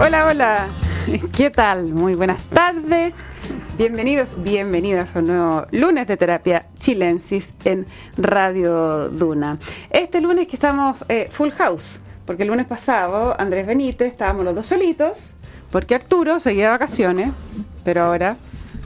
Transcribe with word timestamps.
Hola, 0.00 0.26
hola. 0.26 0.66
¿Qué 1.36 1.50
tal? 1.50 1.92
Muy 1.92 2.14
buenas 2.14 2.40
tardes. 2.44 3.14
Bienvenidos, 3.76 4.36
bienvenidas 4.42 5.14
a 5.16 5.18
un 5.18 5.26
nuevo 5.26 5.66
lunes 5.72 6.06
de 6.06 6.16
terapia 6.16 6.66
chilensis 6.78 7.54
en 7.64 7.86
Radio 8.16 9.08
Duna. 9.08 9.58
Este 9.90 10.20
lunes 10.20 10.46
que 10.46 10.56
estamos 10.56 11.04
eh, 11.08 11.28
full 11.32 11.50
house, 11.50 11.98
porque 12.24 12.44
el 12.44 12.48
lunes 12.50 12.66
pasado 12.66 13.34
Andrés 13.38 13.66
Benítez 13.66 14.08
estábamos 14.08 14.44
los 14.44 14.54
dos 14.54 14.66
solitos, 14.66 15.34
porque 15.72 15.94
Arturo 15.96 16.38
seguía 16.38 16.64
de 16.66 16.70
vacaciones, 16.70 17.30
pero 17.84 18.04
ahora, 18.04 18.36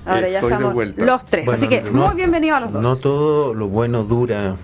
ahora 0.06 0.28
ya 0.28 0.38
Estoy 0.38 0.52
estamos 0.52 0.74
los 0.96 1.26
tres. 1.26 1.44
Bueno, 1.44 1.56
Así 1.58 1.68
que 1.68 1.82
no- 1.82 2.06
muy 2.06 2.16
bienvenidos 2.16 2.56
a 2.56 2.60
los 2.60 2.72
dos. 2.72 2.82
No 2.82 2.96
todo 2.96 3.52
lo 3.52 3.68
bueno 3.68 4.04
dura 4.04 4.56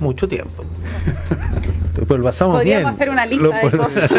mucho 0.00 0.28
tiempo. 0.28 0.64
Pues 2.06 2.18
lo 2.18 2.24
pasamos 2.24 2.56
Podríamos 2.56 2.82
bien. 2.82 2.90
hacer 2.90 3.10
una 3.10 3.26
lista 3.26 3.42
Lo- 3.62 3.70
de 3.70 3.76
cosas. 3.76 4.10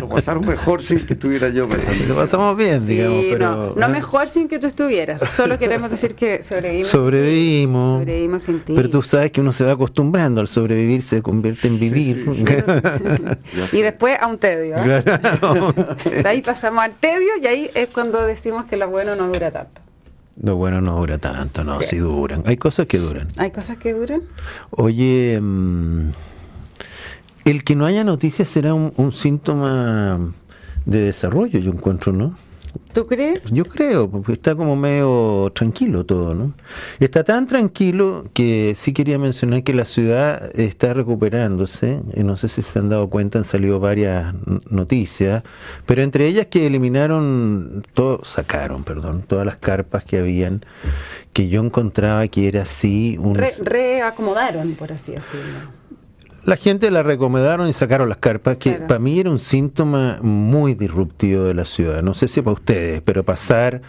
Lo 0.00 0.08
pasaron 0.08 0.46
mejor 0.46 0.82
sin 0.82 1.06
que 1.06 1.14
estuviera 1.14 1.48
yo. 1.50 1.68
pensando. 1.68 2.04
Lo 2.08 2.14
pasamos 2.16 2.56
bien, 2.56 2.86
digamos, 2.86 3.24
pero 3.30 3.50
no, 3.50 3.74
no 3.74 3.88
mejor 3.88 4.28
sin 4.28 4.48
que 4.48 4.58
tú 4.58 4.66
estuvieras. 4.66 5.20
Solo 5.32 5.58
queremos 5.58 5.90
decir 5.90 6.14
que 6.14 6.42
sobrevivimos. 6.42 6.88
sobrevivimos. 6.88 8.00
Sobrevivimos 8.00 8.42
sin 8.42 8.60
ti. 8.60 8.72
Pero 8.74 8.90
tú 8.90 9.02
sabes 9.02 9.30
que 9.30 9.40
uno 9.40 9.52
se 9.52 9.64
va 9.64 9.72
acostumbrando 9.72 10.40
al 10.40 10.48
sobrevivir, 10.48 11.02
se 11.02 11.22
convierte 11.22 11.68
en 11.68 11.78
vivir. 11.78 12.24
Y 13.72 13.82
después 13.82 14.18
a 14.20 14.26
un 14.26 14.38
tedio. 14.38 14.76
¿eh? 14.76 15.02
Claro. 15.04 15.72
De 16.22 16.28
ahí 16.28 16.42
pasamos 16.42 16.82
al 16.82 16.92
tedio 16.94 17.28
y 17.42 17.46
ahí 17.46 17.70
es 17.74 17.88
cuando 17.88 18.22
decimos 18.26 18.64
que 18.66 18.76
lo 18.76 18.88
bueno 18.88 19.14
no 19.16 19.28
dura 19.28 19.50
tanto. 19.50 19.80
Lo 20.42 20.56
bueno 20.56 20.80
no 20.80 20.96
dura 20.98 21.18
tanto, 21.18 21.62
no, 21.62 21.80
Sí. 21.80 21.90
sí 21.90 21.96
duran. 21.98 22.42
Hay 22.46 22.56
cosas 22.56 22.86
que 22.86 22.98
duran. 22.98 23.28
¿Hay 23.36 23.50
cosas 23.52 23.76
que 23.78 23.92
duran? 23.92 24.22
Oye, 24.70 25.38
mm, 25.40 26.10
el 27.44 27.64
que 27.64 27.76
no 27.76 27.86
haya 27.86 28.04
noticias 28.04 28.48
será 28.48 28.74
un, 28.74 28.92
un 28.96 29.12
síntoma 29.12 30.32
de 30.86 31.00
desarrollo, 31.00 31.58
yo 31.58 31.72
encuentro, 31.72 32.12
¿no? 32.12 32.34
¿Tú 32.92 33.06
crees? 33.06 33.40
Yo 33.52 33.64
creo, 33.64 34.08
porque 34.10 34.32
está 34.32 34.56
como 34.56 34.74
medio 34.76 35.50
tranquilo 35.54 36.04
todo, 36.04 36.34
¿no? 36.34 36.54
Está 36.98 37.22
tan 37.22 37.46
tranquilo 37.46 38.26
que 38.32 38.72
sí 38.74 38.92
quería 38.92 39.16
mencionar 39.18 39.62
que 39.62 39.74
la 39.74 39.84
ciudad 39.84 40.50
está 40.58 40.92
recuperándose. 40.92 42.00
y 42.16 42.22
No 42.24 42.36
sé 42.36 42.48
si 42.48 42.62
se 42.62 42.78
han 42.80 42.88
dado 42.88 43.08
cuenta, 43.10 43.38
han 43.38 43.44
salido 43.44 43.78
varias 43.78 44.34
noticias, 44.70 45.44
pero 45.86 46.02
entre 46.02 46.26
ellas 46.26 46.46
que 46.46 46.66
eliminaron, 46.66 47.84
todo, 47.94 48.24
sacaron, 48.24 48.82
perdón, 48.84 49.22
todas 49.26 49.46
las 49.46 49.56
carpas 49.58 50.02
que 50.04 50.18
habían, 50.18 50.64
que 51.32 51.48
yo 51.48 51.62
encontraba 51.62 52.26
que 52.28 52.48
era 52.48 52.62
así 52.62 53.16
un... 53.20 53.36
Re- 53.36 53.54
reacomodaron, 53.62 54.72
por 54.72 54.92
así 54.92 55.12
decirlo. 55.12 55.84
La 56.44 56.56
gente 56.56 56.90
la 56.90 57.02
recomendaron 57.02 57.68
y 57.68 57.72
sacaron 57.72 58.08
las 58.08 58.18
carpas, 58.18 58.58
que 58.58 58.72
Claro. 58.72 58.86
para 58.86 59.00
mí 59.00 59.18
era 59.18 59.30
un 59.30 59.38
síntoma 59.38 60.18
muy 60.20 60.74
disruptivo 60.74 61.44
de 61.44 61.54
la 61.54 61.64
ciudad. 61.64 62.02
No 62.02 62.12
sé 62.14 62.28
si 62.28 62.42
para 62.42 62.54
ustedes, 62.54 63.00
pero 63.02 63.24
pasar 63.24 63.80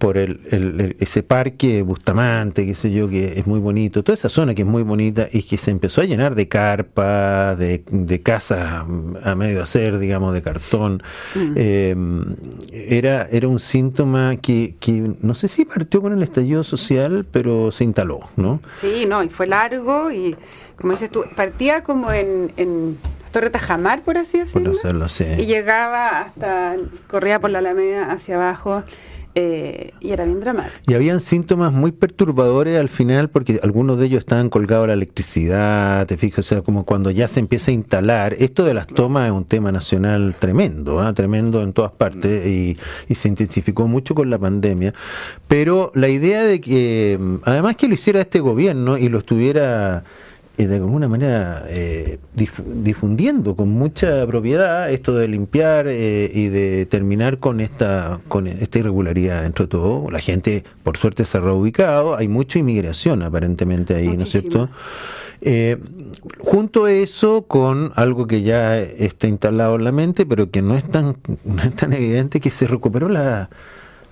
por 0.00 0.16
el, 0.16 0.96
ese 0.98 1.22
parque 1.22 1.82
Bustamante, 1.82 2.64
qué 2.64 2.74
sé 2.74 2.90
yo, 2.90 3.06
que 3.06 3.38
es 3.38 3.46
muy 3.46 3.60
bonito, 3.60 4.02
toda 4.02 4.14
esa 4.14 4.30
zona 4.30 4.54
que 4.54 4.62
es 4.62 4.68
muy 4.68 4.82
bonita 4.82 5.28
y 5.30 5.42
que 5.42 5.58
se 5.58 5.70
empezó 5.70 6.00
a 6.00 6.04
llenar 6.04 6.34
de 6.34 6.48
carpas, 6.48 7.58
de, 7.58 7.84
de 7.90 8.22
casas 8.22 8.86
a 9.22 9.34
medio 9.34 9.62
hacer, 9.62 9.98
digamos, 9.98 10.32
de 10.32 10.40
cartón, 10.40 11.02
eh, 11.54 11.94
era, 12.72 13.28
era 13.30 13.46
un 13.46 13.60
síntoma 13.60 14.36
que, 14.36 14.74
que 14.80 15.12
no 15.20 15.34
sé 15.34 15.48
si 15.48 15.66
partió 15.66 16.00
con 16.00 16.14
el 16.14 16.22
estallido 16.22 16.64
social, 16.64 17.26
pero 17.30 17.70
se 17.70 17.84
instaló, 17.84 18.20
¿no? 18.36 18.60
Sí, 18.72 19.04
no, 19.06 19.22
y 19.22 19.28
fue 19.28 19.46
largo 19.46 20.10
y, 20.10 20.34
como 20.76 20.92
dices 20.94 21.10
tú, 21.10 21.24
partía 21.36 21.82
como 21.82 22.10
en, 22.10 22.52
en 22.56 22.96
Torre 23.32 23.50
Tajamar, 23.50 24.02
por 24.02 24.16
así 24.16 24.38
Por 24.50 24.62
decirlo. 24.62 25.04
hacerlo. 25.04 25.42
Y 25.42 25.44
llegaba 25.44 26.20
hasta, 26.22 26.76
corría 27.06 27.38
por 27.38 27.50
la 27.50 27.58
Alameda 27.58 28.10
hacia 28.10 28.36
abajo 28.36 28.82
eh, 29.34 29.92
y 30.00 30.10
era 30.10 30.24
bien 30.24 30.40
dramático. 30.40 30.76
Y 30.86 30.94
habían 30.94 31.20
síntomas 31.20 31.72
muy 31.72 31.92
perturbadores 31.92 32.78
al 32.78 32.88
final 32.88 33.30
porque 33.30 33.60
algunos 33.62 33.98
de 33.98 34.06
ellos 34.06 34.20
estaban 34.20 34.50
colgados 34.50 34.84
a 34.84 34.86
la 34.88 34.92
electricidad, 34.94 36.06
te 36.06 36.16
fijas, 36.16 36.40
o 36.40 36.48
sea, 36.48 36.62
como 36.62 36.84
cuando 36.84 37.10
ya 37.10 37.28
se 37.28 37.40
empieza 37.40 37.70
a 37.70 37.74
instalar. 37.74 38.34
Esto 38.38 38.64
de 38.64 38.74
las 38.74 38.86
tomas 38.86 39.26
es 39.26 39.32
un 39.32 39.44
tema 39.44 39.70
nacional 39.70 40.34
tremendo, 40.38 41.00
¿ah? 41.00 41.12
tremendo 41.14 41.62
en 41.62 41.72
todas 41.72 41.92
partes 41.92 42.46
y, 42.46 42.76
y 43.08 43.14
se 43.14 43.28
intensificó 43.28 43.86
mucho 43.86 44.14
con 44.14 44.30
la 44.30 44.38
pandemia. 44.38 44.94
Pero 45.46 45.92
la 45.94 46.08
idea 46.08 46.42
de 46.42 46.60
que, 46.60 47.16
mm, 47.20 47.36
además 47.44 47.76
que 47.76 47.88
lo 47.88 47.94
hiciera 47.94 48.20
este 48.20 48.40
gobierno 48.40 48.98
y 48.98 49.08
lo 49.08 49.18
estuviera 49.18 50.04
eh, 50.60 50.66
de 50.66 50.76
alguna 50.76 51.08
manera 51.08 51.64
eh, 51.68 52.18
difu- 52.36 52.64
difundiendo 52.82 53.56
con 53.56 53.68
mucha 53.70 54.26
propiedad 54.26 54.90
esto 54.92 55.14
de 55.14 55.26
limpiar 55.28 55.86
eh, 55.88 56.30
y 56.32 56.48
de 56.48 56.86
terminar 56.86 57.38
con 57.38 57.60
esta 57.60 58.20
con 58.28 58.46
esta 58.46 58.78
irregularidad 58.78 59.42
dentro 59.42 59.64
de 59.64 59.70
todo. 59.70 60.10
La 60.10 60.18
gente, 60.18 60.64
por 60.82 60.96
suerte, 60.98 61.24
se 61.24 61.38
ha 61.38 61.40
reubicado. 61.40 62.16
Hay 62.16 62.28
mucha 62.28 62.58
inmigración 62.58 63.22
aparentemente 63.22 63.94
ahí, 63.94 64.08
¿no 64.08 64.24
es 64.24 64.30
cierto? 64.30 64.68
Eh, 65.42 65.78
junto 66.38 66.84
a 66.84 66.92
eso, 66.92 67.46
con 67.46 67.92
algo 67.96 68.26
que 68.26 68.42
ya 68.42 68.78
está 68.78 69.26
instalado 69.26 69.76
en 69.76 69.84
la 69.84 69.92
mente, 69.92 70.26
pero 70.26 70.50
que 70.50 70.60
no 70.60 70.76
es 70.76 70.84
tan, 70.84 71.16
no 71.44 71.62
es 71.62 71.74
tan 71.74 71.92
evidente, 71.94 72.40
que 72.40 72.50
se 72.50 72.66
recuperó 72.66 73.08
la, 73.08 73.48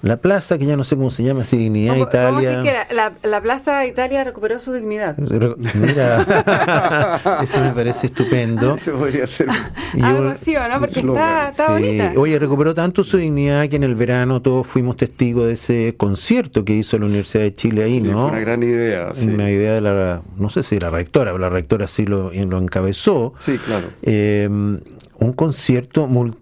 la 0.02 0.16
plaza, 0.18 0.58
que 0.58 0.64
ya 0.66 0.76
no 0.76 0.84
sé 0.84 0.94
cómo 0.96 1.10
se 1.10 1.24
llama, 1.24 1.44
si 1.44 1.56
Dignidad 1.56 1.94
¿Cómo, 1.94 2.04
Italia. 2.04 2.62
que 2.62 2.72
la, 2.94 3.10
la- 3.22 3.28
la 3.28 3.40
Plaza 3.40 3.84
Italia 3.86 4.22
recuperó 4.22 4.58
su 4.60 4.72
dignidad? 4.72 5.16
Re- 5.18 5.56
Mira, 5.74 7.40
eso 7.42 7.60
me 7.60 7.70
parece 7.72 8.06
estupendo. 8.06 8.74
Eso 8.78 8.92
podría 8.92 9.26
ser. 9.26 9.48
Y 9.94 10.02
Algo 10.02 10.28
así, 10.28 10.54
¿o 10.56 10.68
¿no? 10.68 10.78
Porque 10.78 11.00
está, 11.00 11.48
está 11.48 11.66
Sí. 11.66 11.72
bonita. 11.72 12.12
Oye, 12.16 12.38
recuperó 12.38 12.74
tanto 12.74 13.02
su 13.02 13.16
dignidad 13.16 13.68
que 13.68 13.76
en 13.76 13.84
el 13.84 13.94
verano 13.96 14.40
todos 14.40 14.66
fuimos 14.66 14.96
testigos 14.96 15.46
de 15.46 15.52
ese 15.54 15.94
concierto 15.96 16.64
que 16.64 16.74
hizo 16.74 16.98
la 16.98 17.06
Universidad 17.06 17.42
de 17.42 17.54
Chile 17.54 17.82
ahí, 17.84 17.94
Sí, 18.00 18.02
¿no? 18.02 18.22
fue 18.22 18.30
una 18.32 18.40
gran 18.40 18.62
idea. 18.62 19.08
Sí, 19.14 19.26
Una 19.28 19.50
idea 19.50 19.74
de 19.74 19.80
la, 19.80 20.22
no 20.36 20.48
sé 20.50 20.62
si 20.62 20.78
la 20.78 20.90
rectora, 20.90 21.32
pero 21.32 21.38
la 21.38 21.50
rectora 21.50 21.88
sí 21.88 22.06
lo, 22.06 22.30
lo 22.32 22.58
encabezó. 22.58 23.34
Sí, 23.38 23.58
claro. 23.58 23.88
Eh, 24.02 24.48
un 24.48 25.32
concierto 25.34 26.06
mul- 26.06 26.36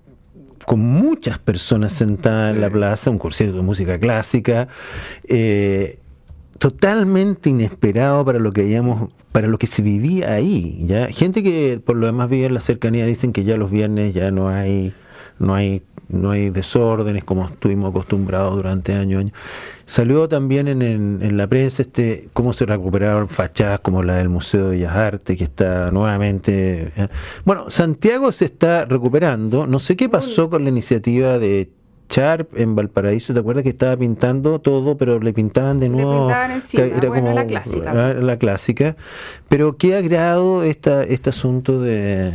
con 0.66 0.80
muchas 0.80 1.38
personas 1.38 1.92
sentadas 1.92 2.54
en 2.54 2.60
la 2.60 2.68
plaza, 2.68 3.10
un 3.10 3.18
concierto 3.18 3.56
de 3.56 3.62
música 3.62 3.98
clásica, 3.98 4.68
eh, 5.28 6.00
totalmente 6.58 7.50
inesperado 7.50 8.24
para 8.24 8.40
lo 8.40 8.52
que 8.52 8.62
habíamos, 8.62 9.10
para 9.30 9.46
lo 9.46 9.58
que 9.58 9.68
se 9.68 9.82
vivía 9.82 10.32
ahí. 10.32 10.84
Ya 10.86 11.06
gente 11.08 11.42
que 11.42 11.80
por 11.84 11.96
lo 11.96 12.06
demás 12.06 12.28
vive 12.28 12.46
en 12.46 12.54
la 12.54 12.60
cercanía 12.60 13.06
dicen 13.06 13.32
que 13.32 13.44
ya 13.44 13.56
los 13.56 13.70
viernes 13.70 14.12
ya 14.12 14.32
no 14.32 14.48
hay, 14.48 14.92
no 15.38 15.54
hay, 15.54 15.82
no 16.08 16.30
hay 16.30 16.50
desórdenes 16.50 17.24
como 17.24 17.46
estuvimos 17.46 17.90
acostumbrados 17.90 18.54
durante 18.56 18.94
años. 18.94 19.20
años. 19.20 19.32
Salió 19.84 20.28
también 20.28 20.68
en, 20.68 20.82
en- 20.82 21.18
en 21.22 21.36
la 21.36 21.46
prensa 21.46 21.82
este 21.82 22.28
cómo 22.32 22.52
se 22.52 22.66
recuperaron 22.66 23.28
fachadas 23.28 23.80
como 23.80 24.02
la 24.02 24.14
del 24.16 24.28
Museo 24.28 24.64
de 24.64 24.76
Bellas 24.76 24.94
Artes, 24.96 25.36
que 25.36 25.44
está 25.44 25.90
nuevamente. 25.92 26.92
eh. 26.96 27.08
Bueno, 27.44 27.70
Santiago 27.70 28.32
se 28.32 28.46
está 28.46 28.84
recuperando. 28.84 29.66
No 29.66 29.78
sé 29.78 29.96
qué 29.96 30.08
pasó 30.08 30.50
con 30.50 30.64
la 30.64 30.70
iniciativa 30.70 31.38
de 31.38 31.70
Sharp 32.08 32.56
en 32.56 32.76
Valparaíso. 32.76 33.32
¿Te 33.34 33.40
acuerdas 33.40 33.64
que 33.64 33.70
estaba 33.70 33.96
pintando 33.96 34.60
todo, 34.60 34.96
pero 34.96 35.18
le 35.18 35.32
pintaban 35.32 35.80
de 35.80 35.88
Le 35.88 35.92
nuevo? 35.96 36.20
pintaban 36.26 36.50
encima, 36.52 36.84
que 37.00 37.08
bueno, 37.08 37.32
la 37.34 37.46
clásica. 37.46 37.92
La, 37.94 38.14
la 38.14 38.38
clásica. 38.38 38.96
Pero 39.48 39.76
qué 39.76 39.96
agrado 39.96 40.62
esta, 40.62 41.02
este 41.02 41.30
asunto 41.30 41.80
de. 41.80 42.32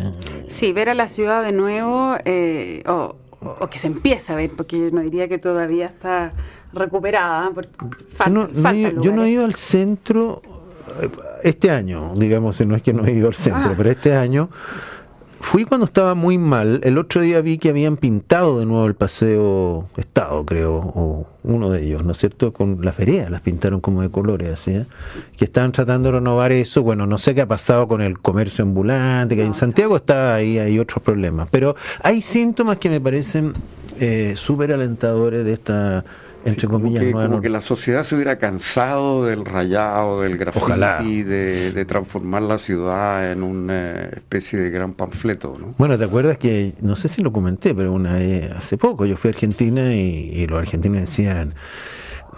Sí, 0.50 0.74
ver 0.74 0.90
a 0.90 0.94
la 0.94 1.08
ciudad 1.08 1.42
de 1.44 1.54
nuevo, 1.54 2.16
eh, 2.26 2.84
o, 2.86 3.16
o 3.64 3.68
que 3.68 3.78
se 3.80 3.88
empieza 3.88 4.34
a 4.34 4.36
ver, 4.36 4.52
porque 4.58 4.90
no 4.92 5.02
diría 5.02 5.28
que 5.28 5.38
todavía 5.38 5.86
está 5.86 6.32
recuperada, 6.74 7.52
porque 7.54 7.70
falta, 8.14 8.26
yo 8.26 8.34
no, 8.34 8.48
no 8.48 8.60
he 8.60 8.62
faltan 8.62 8.76
ido- 8.94 9.02
yo 9.04 9.12
no 9.14 9.24
he 9.24 9.30
ido 9.30 9.46
al 9.46 9.54
centro 9.56 10.42
eh, 11.02 11.10
este 11.44 11.70
año, 11.70 12.14
digamos, 12.16 12.60
no 12.66 12.76
es 12.76 12.82
que 12.82 12.94
no 12.94 13.06
he 13.06 13.12
ido 13.14 13.28
al 13.28 13.36
centro, 13.36 13.72
Ah. 13.72 13.74
pero 13.78 13.90
este 13.92 14.16
año 14.16 14.50
fui 15.42 15.66
cuando 15.66 15.86
estaba 15.86 16.16
muy 16.16 16.38
mal. 16.38 16.80
El 16.84 16.98
otro 16.98 17.22
día 17.22 17.42
vi 17.42 17.58
que 17.58 17.70
habían 17.70 17.98
pintado 17.98 18.60
de 18.60 18.66
nuevo 18.66 18.86
el 18.86 18.96
paseo 18.96 19.90
Estado, 19.98 20.46
creo, 20.46 20.76
o 20.76 21.28
uno 21.44 21.70
de 21.72 21.84
ellos, 21.84 22.04
¿no 22.04 22.12
es 22.12 22.20
cierto? 22.20 22.54
Con 22.54 22.86
la 22.86 22.92
feria, 22.92 23.30
las 23.30 23.42
pintaron 23.42 23.82
como 23.82 24.02
de 24.02 24.10
colores, 24.10 24.50
así, 24.50 24.72
¿eh? 24.72 24.86
que 25.36 25.46
estaban 25.46 25.72
tratando 25.72 26.10
de 26.10 26.20
renovar 26.20 26.52
eso. 26.52 26.84
Bueno, 26.84 27.08
no 27.08 27.18
sé 27.18 27.36
qué 27.36 27.42
ha 27.42 27.48
pasado 27.48 27.88
con 27.88 28.02
el 28.02 28.20
comercio 28.20 28.64
ambulante, 28.64 29.36
que 29.36 29.44
en 29.44 29.54
Santiago 29.54 29.96
está 29.96 30.36
ahí, 30.36 30.60
hay 30.60 30.80
otros 30.80 31.04
problemas, 31.04 31.48
pero 31.52 31.76
hay 32.02 32.22
síntomas 32.22 32.78
que 32.78 32.90
me 32.90 33.02
parecen 33.02 33.54
eh, 34.00 34.34
súper 34.36 34.72
alentadores 34.72 35.44
de 35.44 35.54
esta, 35.54 36.06
entre 36.46 36.62
Sí, 36.62 36.68
como 36.68 36.80
comillas, 36.80 37.04
que, 37.04 37.12
como 37.12 37.42
que 37.42 37.50
la 37.50 37.62
sociedad 37.62 38.04
se 38.04 38.16
hubiera 38.16 38.38
cansado 38.38 39.26
del 39.26 39.46
rayado, 39.46 40.22
del 40.22 40.38
graffiti, 40.38 41.24
de, 41.24 41.72
de 41.72 41.86
transformar 41.86 42.42
la 42.44 42.58
ciudad 42.58 43.32
en 43.32 43.44
una 43.44 43.92
especie 43.92 44.60
de 44.60 44.70
gran 44.70 44.94
panfleto, 44.94 45.56
¿no? 45.60 45.76
Bueno, 45.78 45.98
¿te 45.98 46.06
acuerdas 46.06 46.38
que, 46.38 46.74
no 46.82 46.96
sé 46.96 47.08
si 47.10 47.22
lo 47.22 47.32
comenté, 47.32 47.76
pero 47.76 47.94
una 47.94 48.14
vez, 48.14 48.52
hace 48.52 48.78
poco 48.78 49.06
yo 49.06 49.18
fui 49.18 49.30
a 49.30 49.34
Argentina 49.34 49.94
y, 49.94 50.32
y 50.34 50.48
los 50.48 50.60
argentinos 50.60 51.02
decían, 51.02 51.54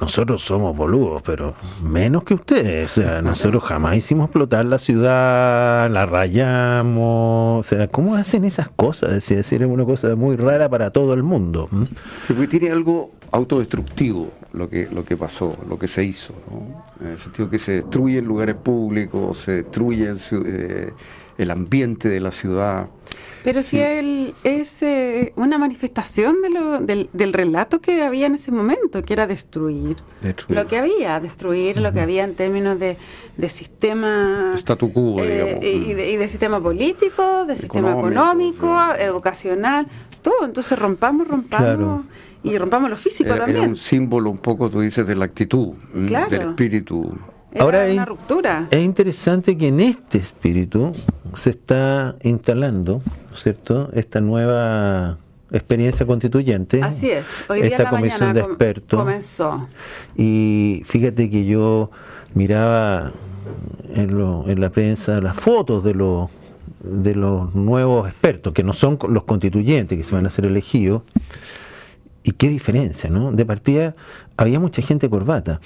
nosotros 0.03 0.43
somos 0.43 0.75
boludos, 0.75 1.21
pero 1.21 1.53
menos 1.83 2.23
que 2.23 2.33
ustedes. 2.33 2.97
O 2.97 3.01
sea, 3.01 3.21
nosotros 3.23 3.63
jamás 3.63 3.95
hicimos 3.95 4.25
explotar 4.25 4.65
la 4.65 4.77
ciudad, 4.77 5.89
la 5.89 6.05
rayamos. 6.05 7.65
O 7.65 7.67
sea, 7.67 7.87
¿cómo 7.87 8.15
hacen 8.15 8.43
esas 8.43 8.69
cosas? 8.69 9.13
Es 9.13 9.29
decir, 9.29 9.61
es 9.61 9.69
una 9.69 9.85
cosa 9.85 10.15
muy 10.15 10.35
rara 10.35 10.67
para 10.69 10.91
todo 10.91 11.13
el 11.13 11.23
mundo. 11.23 11.69
porque 12.27 12.47
tiene 12.47 12.71
algo 12.71 13.11
autodestructivo 13.33 14.29
lo 14.53 14.69
que, 14.69 14.87
lo 14.91 15.03
que 15.03 15.17
pasó, 15.17 15.57
lo 15.67 15.77
que 15.77 15.87
se 15.87 16.05
hizo. 16.05 16.33
¿no? 16.49 16.85
En 17.05 17.13
el 17.13 17.19
sentido 17.19 17.49
que 17.49 17.59
se 17.59 17.73
destruyen 17.73 18.25
lugares 18.25 18.55
públicos, 18.55 19.39
se 19.39 19.63
destruye 19.63 20.13
eh, 20.31 20.93
el 21.37 21.51
ambiente 21.51 22.09
de 22.09 22.19
la 22.19 22.31
ciudad. 22.31 22.87
Pero 23.43 23.61
si 23.63 23.79
él 23.79 24.35
es 24.43 24.83
eh, 24.83 25.33
una 25.35 25.57
manifestación 25.57 26.41
de 26.43 26.49
lo, 26.49 26.79
del, 26.79 27.09
del, 27.11 27.33
relato 27.33 27.81
que 27.81 28.03
había 28.03 28.27
en 28.27 28.35
ese 28.35 28.51
momento, 28.51 29.03
que 29.03 29.13
era 29.13 29.27
destruir, 29.27 29.97
lo 30.47 30.67
que 30.67 30.77
había, 30.77 31.19
destruir 31.19 31.79
lo 31.79 31.91
que 31.91 32.01
había 32.01 32.23
en 32.23 32.35
términos 32.35 32.79
de, 32.79 32.95
de 33.35 33.49
sistema... 33.49 34.53
Statu 34.55 34.93
quo, 34.93 35.17
eh, 35.19 35.59
y, 35.61 35.93
de, 35.93 36.11
y, 36.11 36.15
de, 36.17 36.27
sistema 36.27 36.61
político, 36.61 37.45
de 37.45 37.57
sistema 37.57 37.91
económico, 37.91 38.79
educacional, 38.97 39.87
todo. 40.21 40.45
Entonces 40.45 40.77
rompamos, 40.79 41.27
rompamos. 41.27 42.05
Y 42.43 42.57
rompamos 42.57 42.89
lo 42.89 42.97
físico 42.97 43.35
también. 43.35 43.57
Era 43.57 43.67
un 43.67 43.77
símbolo 43.77 44.29
un 44.29 44.37
poco, 44.37 44.69
tú 44.69 44.81
dices, 44.81 45.07
de 45.07 45.15
la 45.15 45.25
actitud, 45.25 45.73
del 45.93 46.49
espíritu. 46.49 47.17
Ahora 47.59 47.85
una 47.91 48.05
ruptura. 48.05 48.67
es 48.71 48.83
interesante 48.83 49.55
que 49.57 49.67
en 49.67 49.79
este 49.79 50.17
espíritu 50.17 50.91
se 51.35 51.51
está 51.51 52.15
instalando, 52.23 53.01
¿cierto? 53.35 53.91
Esta 53.93 54.19
nueva 54.21 55.19
experiencia 55.51 56.05
constituyente. 56.05 56.81
Así 56.81 57.11
es. 57.11 57.27
Hoy 57.47 57.61
día 57.61 57.77
esta 57.77 57.89
comisión 57.89 58.33
de 58.33 58.41
expertos 58.41 58.99
comenzó. 58.99 59.67
Y 60.17 60.81
fíjate 60.85 61.29
que 61.29 61.45
yo 61.45 61.91
miraba 62.33 63.11
en, 63.93 64.17
lo, 64.17 64.49
en 64.49 64.59
la 64.59 64.71
prensa 64.71 65.21
las 65.21 65.35
fotos 65.35 65.83
de 65.83 65.93
los 65.93 66.29
de 66.83 67.15
los 67.15 67.55
nuevos 67.55 68.09
expertos, 68.09 68.53
que 68.53 68.61
no 68.61 68.73
son 68.73 68.99
los 69.07 69.23
constituyentes 69.23 69.97
que 69.97 70.03
se 70.03 70.13
van 70.13 70.25
a 70.25 70.29
ser 70.29 70.45
elegidos. 70.45 71.03
Y 72.23 72.31
qué 72.31 72.49
diferencia, 72.49 73.09
¿no? 73.09 73.31
De 73.31 73.45
partida 73.45 73.95
había 74.37 74.59
mucha 74.59 74.81
gente 74.81 75.09
corbata. 75.09 75.59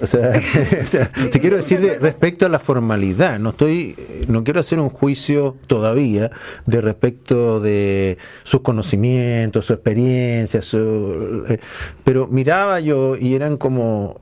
O 0.00 0.06
sea, 0.06 0.32
te 1.32 1.40
quiero 1.40 1.56
decir 1.56 1.98
respecto 2.00 2.46
a 2.46 2.48
la 2.48 2.58
formalidad, 2.58 3.40
no 3.40 3.50
estoy, 3.50 3.96
no 4.28 4.44
quiero 4.44 4.60
hacer 4.60 4.78
un 4.78 4.90
juicio 4.90 5.56
todavía 5.66 6.30
de 6.66 6.80
respecto 6.80 7.60
de 7.60 8.18
sus 8.44 8.60
conocimientos, 8.60 9.66
su 9.66 9.72
experiencia, 9.72 10.60
eh, 10.62 11.58
pero 12.04 12.28
miraba 12.28 12.78
yo 12.80 13.16
y 13.16 13.34
eran 13.34 13.56
como 13.56 14.20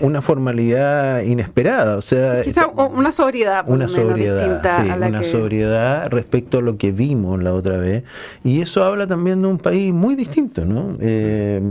una 0.00 0.22
formalidad 0.22 1.22
inesperada, 1.22 1.96
o 1.96 2.02
sea, 2.02 2.42
quizá 2.42 2.66
una 2.68 3.12
sobriedad, 3.12 3.64
una 3.66 3.88
sobriedad, 3.88 4.62
sí, 4.62 4.90
una 4.90 5.22
sobriedad 5.22 6.08
respecto 6.10 6.58
a 6.58 6.60
lo 6.60 6.76
que 6.76 6.92
vimos 6.92 7.42
la 7.42 7.54
otra 7.54 7.76
vez, 7.76 8.04
y 8.44 8.60
eso 8.60 8.84
habla 8.84 9.06
también 9.06 9.42
de 9.42 9.48
un 9.48 9.58
país 9.58 9.92
muy 9.92 10.14
distinto, 10.14 10.64
¿no? 10.64 10.96
Eh, 11.00 11.62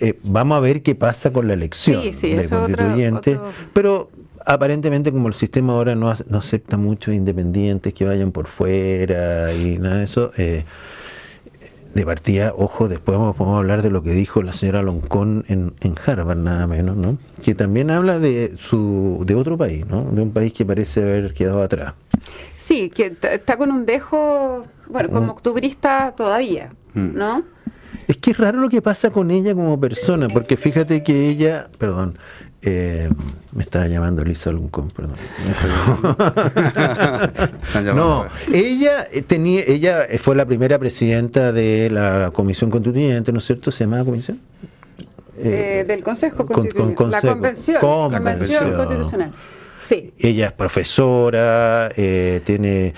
eh, 0.00 0.18
vamos 0.22 0.56
a 0.56 0.60
ver 0.60 0.82
qué 0.82 0.94
pasa 0.94 1.32
con 1.32 1.46
la 1.46 1.54
elección 1.54 2.02
de 2.02 2.48
constituyente, 2.48 3.38
pero 3.72 4.10
aparentemente 4.44 5.10
como 5.12 5.28
el 5.28 5.34
sistema 5.34 5.72
ahora 5.72 5.94
no, 5.94 6.12
no, 6.28 6.38
acepta 6.38 6.76
muchos 6.76 7.14
independientes 7.14 7.92
que 7.94 8.04
vayan 8.04 8.32
por 8.32 8.46
fuera 8.46 9.52
y 9.54 9.78
nada 9.78 9.96
de 9.98 10.04
eso, 10.04 10.32
eh, 10.36 10.64
de 11.94 12.04
partida, 12.04 12.52
ojo, 12.56 12.88
después 12.88 13.16
vamos, 13.16 13.36
a 13.38 13.58
hablar 13.58 13.82
de 13.82 13.90
lo 13.90 14.02
que 14.02 14.10
dijo 14.10 14.42
la 14.42 14.52
señora 14.52 14.82
Loncón 14.82 15.44
en, 15.48 15.74
en 15.80 15.94
Harvard, 16.04 16.38
nada 16.38 16.66
menos, 16.66 16.96
¿no? 16.96 17.18
Que 17.42 17.54
también 17.54 17.90
habla 17.90 18.18
de 18.18 18.54
su 18.56 19.22
de 19.26 19.34
otro 19.34 19.56
país, 19.56 19.86
¿no? 19.86 20.02
De 20.02 20.22
un 20.22 20.32
país 20.32 20.52
que 20.52 20.64
parece 20.64 21.02
haber 21.02 21.34
quedado 21.34 21.62
atrás. 21.62 21.94
Sí, 22.56 22.90
que 22.90 23.16
está 23.22 23.56
con 23.56 23.70
un 23.70 23.86
dejo, 23.86 24.64
bueno, 24.88 25.08
como 25.10 25.26
mm. 25.26 25.30
octubrista 25.30 26.14
todavía, 26.16 26.70
mm. 26.94 27.14
¿no? 27.14 27.44
Es 28.08 28.18
que 28.18 28.32
es 28.32 28.38
raro 28.38 28.60
lo 28.60 28.68
que 28.68 28.82
pasa 28.82 29.10
con 29.10 29.30
ella 29.30 29.54
como 29.54 29.78
persona, 29.80 30.28
porque 30.28 30.56
fíjate 30.56 31.02
que 31.02 31.28
ella, 31.28 31.68
perdón, 31.78 32.18
eh, 32.64 33.10
me 33.52 33.62
estaba 33.62 33.86
llamando 33.86 34.24
Lisa 34.24 34.50
Luncón, 34.50 34.90
perdón. 34.90 35.16
no, 37.94 38.26
ella 38.52 39.06
eh, 39.12 39.22
tenía, 39.22 39.62
ella 39.66 40.06
fue 40.18 40.34
la 40.34 40.46
primera 40.46 40.78
presidenta 40.78 41.52
de 41.52 41.90
la 41.90 42.30
Comisión 42.32 42.70
Constituyente, 42.70 43.32
¿no 43.32 43.38
es 43.38 43.44
cierto? 43.44 43.70
¿Se 43.70 43.84
llamaba 43.84 44.04
comisión? 44.04 44.40
Eh, 45.36 45.84
del 45.86 46.02
Consejo 46.02 46.46
Constitucional. 46.46 47.10
la 47.10 47.20
convención, 47.20 47.80
convención, 47.80 48.74
Constitucional. 48.74 49.32
Sí. 49.80 50.14
Ella 50.18 50.46
es 50.46 50.52
profesora, 50.52 51.90
tiene 51.94 52.94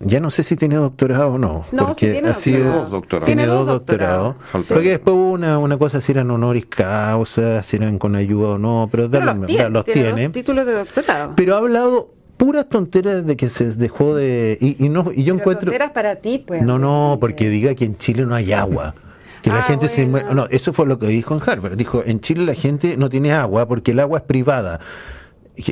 ya 0.00 0.20
no 0.20 0.30
sé 0.30 0.44
si 0.44 0.56
tiene 0.56 0.76
doctorado 0.76 1.34
o 1.34 1.38
no, 1.38 1.64
porque 1.70 2.12
tiene 2.12 2.28
ha 2.28 2.34
sido 2.34 2.72
dos 2.72 2.90
doctorados. 2.90 3.26
tiene 3.26 3.46
dos 3.46 3.66
doctorados, 3.66 4.36
porque 4.68 4.90
después 4.90 5.14
hubo 5.14 5.32
una, 5.32 5.58
una 5.58 5.76
cosa 5.76 6.00
si 6.00 6.12
eran 6.12 6.30
honoris 6.30 6.66
causa, 6.66 7.62
si 7.64 7.76
eran 7.76 7.98
con 7.98 8.14
ayuda 8.14 8.50
o 8.50 8.58
no, 8.58 8.88
pero, 8.92 9.10
pero 9.10 9.34
los 9.34 9.46
tiene, 9.46 9.70
los 9.70 9.84
tiene. 9.84 10.28
títulos 10.28 10.66
de 10.66 10.72
doctorado. 10.72 11.32
Pero 11.34 11.56
ha 11.56 11.58
hablado 11.58 12.12
puras 12.36 12.68
tonteras 12.68 13.26
de 13.26 13.36
que 13.36 13.48
se 13.48 13.72
dejó 13.72 14.14
de 14.14 14.56
y, 14.60 14.84
y 14.84 14.88
no 14.88 15.10
y 15.12 15.24
yo 15.24 15.34
encuentro 15.34 15.66
tonteras 15.66 15.90
para 15.90 16.16
ti, 16.16 16.44
pues. 16.46 16.62
No, 16.62 16.78
no, 16.78 17.18
porque 17.20 17.48
diga 17.48 17.74
que 17.74 17.84
en 17.84 17.98
Chile 17.98 18.24
no 18.24 18.34
hay 18.34 18.52
agua. 18.52 18.94
Que 19.42 19.50
la 19.50 19.60
ah, 19.60 19.62
gente 19.62 19.86
se 19.86 20.04
no, 20.06 20.46
eso 20.50 20.72
fue 20.72 20.86
lo 20.86 20.98
que 20.98 21.06
dijo 21.06 21.34
en 21.34 21.40
Harvard. 21.44 21.76
Dijo, 21.76 22.02
en 22.04 22.20
Chile 22.20 22.44
la 22.44 22.54
gente 22.54 22.96
no 22.96 23.08
tiene 23.08 23.32
agua 23.32 23.68
porque 23.68 23.92
el 23.92 24.00
agua 24.00 24.18
es 24.18 24.24
privada 24.24 24.80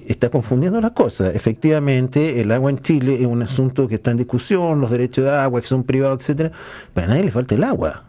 está 0.06 0.30
confundiendo 0.30 0.80
las 0.80 0.92
cosas. 0.92 1.34
Efectivamente, 1.34 2.40
el 2.40 2.50
agua 2.52 2.70
en 2.70 2.80
Chile 2.80 3.18
es 3.20 3.26
un 3.26 3.42
asunto 3.42 3.86
que 3.86 3.96
está 3.96 4.10
en 4.10 4.16
discusión, 4.18 4.80
los 4.80 4.90
derechos 4.90 5.24
de 5.24 5.30
agua 5.30 5.60
que 5.60 5.66
son 5.66 5.84
privados, 5.84 6.20
etcétera, 6.20 6.50
pero 6.92 7.06
a 7.06 7.10
nadie 7.10 7.24
le 7.24 7.30
falta 7.30 7.54
el 7.54 7.64
agua. 7.64 8.02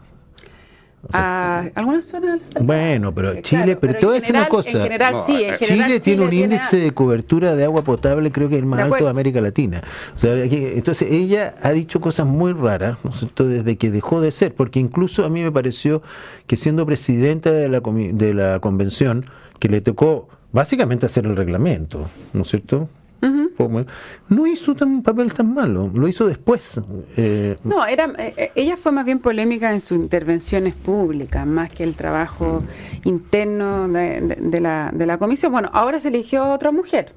a 1.12 1.70
algunas 1.76 2.06
zonas. 2.06 2.40
Bueno, 2.60 3.14
pero 3.14 3.32
eh, 3.32 3.42
Chile, 3.42 3.76
pero, 3.76 3.94
voy 4.02 4.10
a 4.10 4.14
decir 4.14 4.34
una 4.34 4.48
cosa. 4.48 4.78
En 4.78 4.82
general, 4.82 5.14
sí, 5.24 5.44
en 5.44 5.58
Chile, 5.58 6.00
tiene 6.00 6.24
un 6.24 6.32
índice 6.32 6.78
de 6.78 6.92
cobertura 6.92 7.54
de 7.54 7.64
agua 7.64 7.82
potable, 7.82 8.32
creo 8.32 8.48
que 8.48 8.56
es 8.56 8.60
el 8.60 8.66
más 8.66 8.80
alto 8.80 9.04
de 9.04 9.10
América 9.10 9.40
Latina. 9.40 9.80
O 10.16 10.18
sea, 10.18 10.34
entonces 10.36 11.10
ella 11.12 11.54
ha 11.62 11.70
dicho 11.70 12.00
cosas 12.00 12.26
muy 12.26 12.52
raras, 12.52 12.98
¿no 13.04 13.10
es 13.10 13.20
cierto? 13.20 13.46
Desde 13.46 13.76
que 13.76 13.92
dejó 13.92 14.20
de 14.20 14.32
ser, 14.32 14.52
porque 14.52 14.80
incluso 14.80 15.24
a 15.24 15.28
mí 15.28 15.42
me 15.42 15.52
pareció 15.52 16.02
que 16.48 16.56
siendo 16.56 16.84
presidenta 16.84 17.52
de 17.52 17.68
la, 17.68 17.80
de 17.80 18.34
la 18.34 18.58
convención, 18.58 19.26
que 19.60 19.68
le 19.68 19.80
tocó 19.80 20.28
básicamente 20.52 21.06
hacer 21.06 21.26
el 21.26 21.36
reglamento, 21.36 22.08
¿no 22.32 22.42
es 22.42 22.48
cierto? 22.48 22.88
No 24.28 24.46
hizo 24.46 24.74
un 24.80 25.02
papel 25.02 25.32
tan 25.32 25.52
malo, 25.52 25.90
lo 25.92 26.06
hizo 26.06 26.26
después. 26.26 26.80
Eh, 27.16 27.56
no, 27.64 27.84
era, 27.84 28.04
eh, 28.18 28.34
eh, 28.36 28.52
ella 28.54 28.76
fue 28.76 28.92
más 28.92 29.04
bien 29.04 29.18
polémica 29.18 29.72
en 29.72 29.80
sus 29.80 29.98
intervenciones 29.98 30.74
públicas, 30.74 31.44
más 31.46 31.72
que 31.72 31.82
el 31.82 31.96
trabajo 31.96 32.62
interno 33.04 33.88
de, 33.88 34.60
la, 34.60 34.90
de 34.94 35.06
la 35.06 35.18
comisión. 35.18 35.50
Bueno, 35.50 35.70
ahora 35.72 35.98
se 35.98 36.08
eligió 36.08 36.52
otra 36.52 36.70
mujer. 36.70 37.14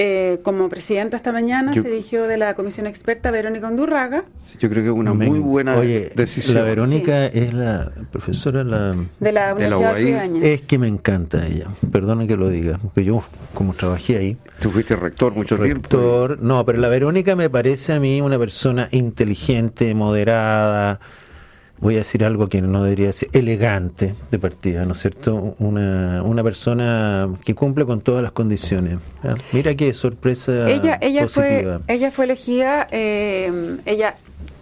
Eh, 0.00 0.38
como 0.44 0.68
presidenta 0.68 1.16
esta 1.16 1.32
mañana 1.32 1.74
se 1.74 1.80
eligió 1.80 2.28
de 2.28 2.36
la 2.36 2.54
comisión 2.54 2.86
experta 2.86 3.32
Verónica 3.32 3.66
Undurraga. 3.66 4.22
Yo 4.60 4.70
creo 4.70 4.84
que 4.84 4.90
es 4.90 4.94
una 4.94 5.12
muy 5.12 5.40
buena 5.40 5.74
decisión. 5.80 6.54
La 6.56 6.62
Verónica 6.62 7.26
es 7.26 7.52
la 7.52 7.90
profesora 8.12 8.62
la, 8.62 8.94
de 9.18 9.32
la 9.32 9.54
Universidad 9.54 10.28
de 10.28 10.54
Es 10.54 10.62
que 10.62 10.78
me 10.78 10.86
encanta 10.86 11.44
ella, 11.44 11.66
perdona 11.90 12.28
que 12.28 12.36
lo 12.36 12.48
diga, 12.48 12.78
porque 12.78 13.02
yo 13.02 13.24
como 13.54 13.74
trabajé 13.74 14.18
ahí. 14.18 14.36
Tú 14.60 14.70
fuiste 14.70 14.94
rector 14.94 15.34
mucho 15.34 15.56
rector, 15.56 16.36
tiempo. 16.36 16.46
No, 16.46 16.64
pero 16.64 16.78
la 16.78 16.88
Verónica 16.88 17.34
me 17.34 17.50
parece 17.50 17.94
a 17.94 17.98
mí 17.98 18.20
una 18.20 18.38
persona 18.38 18.88
inteligente, 18.92 19.94
moderada, 19.94 21.00
voy 21.80 21.94
a 21.94 21.98
decir 21.98 22.24
algo 22.24 22.48
que 22.48 22.60
no 22.60 22.82
debería 22.82 23.12
ser 23.12 23.28
elegante 23.32 24.14
de 24.30 24.38
partida, 24.38 24.84
¿no 24.84 24.92
es 24.92 24.98
cierto? 24.98 25.54
Una, 25.58 26.22
una 26.22 26.42
persona 26.42 27.28
que 27.44 27.54
cumple 27.54 27.84
con 27.84 28.00
todas 28.00 28.22
las 28.22 28.32
condiciones. 28.32 28.98
Ah, 29.22 29.34
mira 29.52 29.74
qué 29.74 29.94
sorpresa 29.94 30.68
ella, 30.68 30.98
ella 31.00 31.28
Fue, 31.28 31.80
ella 31.86 32.10
fue 32.10 32.24
elegida, 32.24 32.88
eh, 32.90 33.78
ella 33.86 34.16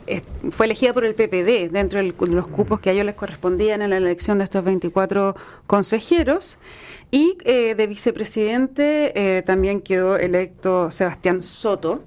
eh, 0.07 0.23
fue 0.51 0.67
elegida 0.67 0.93
por 0.93 1.05
el 1.05 1.15
PPD 1.15 1.71
dentro 1.71 2.01
de 2.01 2.13
los 2.27 2.49
cupos 2.49 2.81
que 2.81 2.91
a 2.91 2.93
ellos 2.93 3.07
les 3.07 3.15
correspondían 3.15 3.83
en 3.83 3.91
la 3.91 3.97
elección 3.97 4.39
de 4.39 4.45
estos 4.45 4.65
24 4.65 5.37
consejeros. 5.67 6.59
Y 7.13 7.39
eh, 7.45 7.77
de 7.77 7.87
vicepresidente 7.87 9.43
también 9.47 9.81
quedó 9.81 10.17
electo 10.17 10.91
Sebastián 10.91 11.41
Soto, 11.43 12.03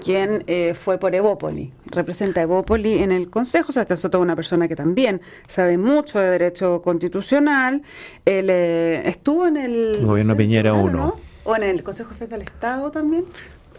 quien 0.00 0.44
eh, 0.46 0.74
fue 0.74 0.98
por 0.98 1.14
Evópoli, 1.14 1.72
representa 1.86 2.40
a 2.40 2.44
Evópoli 2.44 2.98
en 2.98 3.12
el 3.12 3.30
Consejo. 3.30 3.66
O 3.68 3.72
sea, 3.72 3.84
Soto 3.96 4.18
es 4.18 4.22
una 4.22 4.34
persona 4.34 4.66
que 4.66 4.74
también 4.76 5.20
sabe 5.46 5.78
mucho 5.78 6.18
de 6.18 6.30
derecho 6.30 6.82
constitucional. 6.82 7.82
Él 8.24 8.48
eh, 8.50 9.02
estuvo 9.04 9.46
en 9.46 9.56
el. 9.56 9.98
Gobierno 10.04 10.36
Piñera 10.36 10.72
1. 10.72 11.16
O 11.44 11.56
en 11.56 11.62
el 11.62 11.82
Consejo 11.82 12.12
Federal 12.14 12.40
del 12.40 12.48
Estado 12.48 12.90
también. 12.90 13.24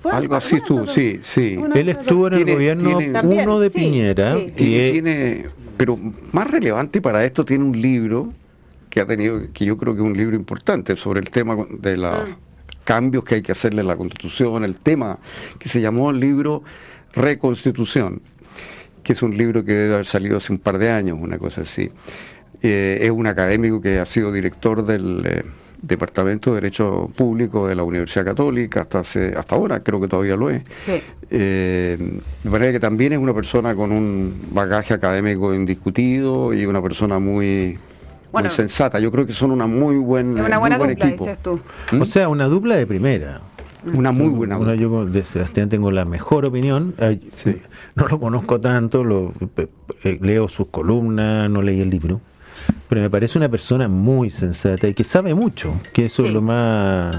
Algo 0.10 0.36
así 0.36 0.56
estuvo, 0.56 0.88
sí, 0.88 1.20
sí. 1.22 1.60
Él 1.76 1.90
estuvo 1.90 2.28
en 2.28 2.34
el 2.34 2.46
gobierno 2.46 2.98
1 2.98 3.60
de 3.60 3.70
Piñera. 3.70 4.38
Y 4.38 4.52
tiene, 4.52 5.46
pero 5.78 5.98
más 6.32 6.50
relevante 6.50 7.02
para 7.02 7.24
esto, 7.24 7.46
tiene 7.46 7.66
un 7.66 7.80
libro 7.80 8.34
que 8.90 9.00
ha 9.00 9.06
tenido, 9.06 9.42
que 9.54 9.66
yo 9.66 9.78
creo 9.78 9.94
que 9.94 10.02
es 10.02 10.06
un 10.06 10.18
libro 10.18 10.36
importante 10.36 10.96
sobre 10.96 11.20
el 11.20 11.30
tema 11.30 11.56
de 11.70 11.98
los 11.98 12.30
Mm. 12.30 12.51
Cambios 12.92 13.24
que 13.24 13.36
hay 13.36 13.42
que 13.42 13.54
hacerle 13.54 13.80
a 13.80 13.84
la 13.86 13.96
Constitución, 13.96 14.66
el 14.66 14.76
tema 14.76 15.18
que 15.58 15.70
se 15.70 15.80
llamó 15.80 16.12
el 16.12 16.20
libro 16.20 16.62
Reconstitución, 17.14 18.22
que 19.02 19.14
es 19.14 19.22
un 19.22 19.38
libro 19.38 19.64
que 19.64 19.74
debe 19.74 19.94
haber 19.94 20.06
salido 20.06 20.36
hace 20.36 20.52
un 20.52 20.60
par 20.60 20.78
de 20.78 20.90
años, 20.90 21.18
una 21.18 21.38
cosa 21.38 21.62
así. 21.62 21.90
Eh, 22.62 23.00
es 23.02 23.10
un 23.10 23.28
académico 23.28 23.80
que 23.80 24.00
ha 24.00 24.06
sido 24.06 24.30
director 24.30 24.86
del 24.86 25.22
eh, 25.26 25.44
Departamento 25.82 26.50
de 26.50 26.56
Derecho 26.56 27.10
Público 27.16 27.66
de 27.66 27.76
la 27.76 27.84
Universidad 27.84 28.26
Católica 28.26 28.82
hasta 28.82 29.00
hace, 29.00 29.36
hasta 29.38 29.56
ahora, 29.56 29.80
creo 29.80 30.02
que 30.02 30.10
todavía 30.10 30.36
lo 30.36 30.50
es. 30.50 30.62
Sí. 30.86 31.02
Eh, 31.30 31.98
de 32.44 32.50
manera 32.50 32.74
que 32.74 32.82
también 32.82 33.14
es 33.14 33.20
una 33.20 33.34
persona 33.34 33.74
con 33.74 33.94
un 33.94 34.50
bagaje 34.52 34.94
académico 34.94 35.54
indiscutido 35.54 36.54
y 36.54 36.66
una 36.66 36.82
persona 36.82 37.20
muy, 37.20 37.80
Bueno, 38.32 38.48
muy 38.50 38.56
sensata. 38.56 39.00
Yo 39.00 39.12
creo 39.12 39.26
que 39.28 39.34
son 39.34 39.52
una 39.52 39.68
muy 39.68 39.98
buen, 39.98 40.38
Es 40.38 40.46
una 40.46 40.58
muy 40.58 40.60
buena 40.60 40.78
buen 40.78 40.90
dupla, 40.92 41.06
equipo. 41.08 41.24
dices 41.26 41.40
tú. 41.42 41.60
¿Mm? 41.92 42.02
O 42.02 42.06
sea, 42.06 42.30
una 42.30 42.46
dupla 42.46 42.76
de 42.76 42.88
primera. 42.88 43.42
Una 43.94 44.12
muy 44.12 44.28
buena 44.30 44.58
Una, 44.58 44.74
dupla. 44.74 44.82
yo 44.82 45.06
de 45.06 45.24
Sebastián 45.26 45.68
tengo 45.70 45.90
la 45.92 46.06
mejor 46.06 46.46
opinión. 46.46 46.94
Ay, 47.00 47.20
Sí. 47.34 47.58
No 47.96 48.08
lo 48.08 48.20
conozco 48.20 48.62
tanto, 48.62 49.04
lo, 49.04 49.34
eh, 50.04 50.20
leo 50.22 50.48
sus 50.50 50.68
columnas, 50.68 51.50
no 51.50 51.62
leí 51.62 51.82
el 51.82 51.90
libro. 51.90 52.22
Pero 52.92 53.04
me 53.04 53.10
parece 53.10 53.38
una 53.38 53.48
persona 53.48 53.88
muy 53.88 54.30
sensata 54.32 54.86
y 54.86 54.94
que 54.94 55.06
sabe 55.06 55.34
mucho, 55.34 55.74
que 55.94 56.08
eso 56.08 56.24
Sí. 56.24 56.28
es 56.28 56.34
lo 56.34 56.42
más, 56.42 57.16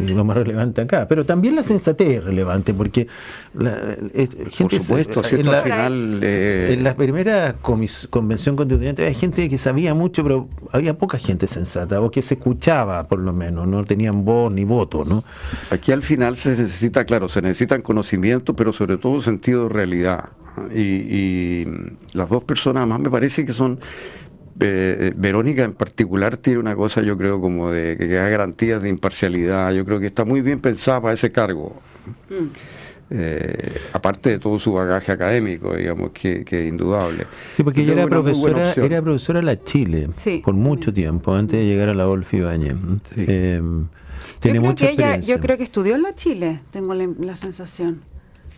lo 0.00 0.24
más 0.24 0.36
relevante 0.36 0.80
acá. 0.80 1.06
Pero 1.06 1.24
también 1.24 1.54
la 1.54 1.62
sensatez 1.62 2.08
es 2.18 2.24
relevante, 2.24 2.74
porque 2.74 3.06
la, 3.54 3.70
Por 3.70 4.50
gente 4.50 4.80
se- 4.80 4.86
supuesto, 4.86 5.22
en 5.30 5.46
la- 5.46 5.58
al 5.58 5.62
final... 5.62 6.20
eh, 6.24 6.70
en 6.72 6.82
la 6.82 6.96
primera 6.96 7.54
comis- 7.62 8.08
convención 8.10 8.56
constituyente 8.56 9.02
había 9.04 9.14
gente 9.16 9.48
que 9.48 9.58
sabía 9.58 9.94
mucho, 9.94 10.24
pero 10.24 10.48
había 10.72 10.98
poca 10.98 11.18
gente 11.18 11.46
sensata, 11.46 12.00
o 12.00 12.10
que 12.10 12.20
se 12.20 12.34
escuchaba 12.34 13.04
por 13.04 13.20
lo 13.20 13.32
menos, 13.32 13.68
no 13.68 13.84
tenían 13.84 14.24
voz 14.24 14.50
ni 14.52 14.64
voto, 14.64 15.04
¿no? 15.04 15.22
Aquí 15.70 15.92
al 15.92 16.02
final 16.02 16.36
se 16.36 16.56
necesita, 16.56 17.04
claro, 17.04 17.28
se 17.28 17.40
necesitan 17.42 17.80
conocimiento, 17.82 18.56
pero 18.56 18.72
sobre 18.72 18.96
todo 18.98 19.20
sentido 19.20 19.68
de 19.68 19.68
realidad. 19.68 20.30
Y, 20.74 20.80
y 20.80 21.66
las 22.12 22.28
dos 22.28 22.42
personas 22.42 22.86
más 22.88 22.98
me 23.00 23.08
parece 23.08 23.46
que 23.46 23.52
son, 23.54 23.78
eh, 24.60 24.96
eh, 25.00 25.12
Verónica 25.16 25.62
en 25.64 25.72
particular 25.72 26.36
tiene 26.36 26.58
una 26.60 26.74
cosa 26.74 27.02
yo 27.02 27.16
creo 27.16 27.40
como 27.40 27.70
de 27.70 27.96
que 27.96 28.06
da 28.08 28.28
garantías 28.28 28.82
de 28.82 28.88
imparcialidad, 28.88 29.72
yo 29.72 29.84
creo 29.84 30.00
que 30.00 30.06
está 30.06 30.24
muy 30.24 30.40
bien 30.40 30.60
pensada 30.60 31.00
para 31.00 31.14
ese 31.14 31.30
cargo. 31.32 31.80
Mm. 32.30 32.46
Eh, 33.14 33.56
aparte 33.92 34.30
de 34.30 34.38
todo 34.38 34.58
su 34.58 34.72
bagaje 34.72 35.12
académico, 35.12 35.76
digamos, 35.76 36.12
que, 36.12 36.44
que 36.46 36.62
es 36.62 36.68
indudable. 36.68 37.26
Sí, 37.54 37.62
porque 37.62 37.82
ella 37.82 37.92
era 37.92 38.06
profesora, 38.06 38.72
era 38.72 39.02
profesora 39.02 39.40
de 39.40 39.44
la 39.46 39.62
Chile 39.62 40.08
Sí, 40.16 40.40
por 40.42 40.54
mucho 40.54 40.86
también. 40.86 40.94
tiempo, 41.10 41.34
antes 41.34 41.58
de 41.60 41.66
llegar 41.66 41.90
a 41.90 41.94
la 41.94 42.06
Wolf 42.06 42.32
Ibáñez. 42.32 42.74
Sí. 43.14 43.24
Eh, 43.28 43.60
tiene 44.40 44.56
yo 44.56 44.62
creo 44.62 44.62
mucha 44.62 44.86
que 44.86 44.92
ella, 44.92 45.14
experiencia. 45.16 45.34
yo 45.34 45.40
creo 45.42 45.58
que 45.58 45.64
estudió 45.64 45.94
en 45.94 46.02
la 46.02 46.14
Chile, 46.14 46.60
tengo 46.70 46.94
la, 46.94 47.06
la 47.20 47.36
sensación. 47.36 48.00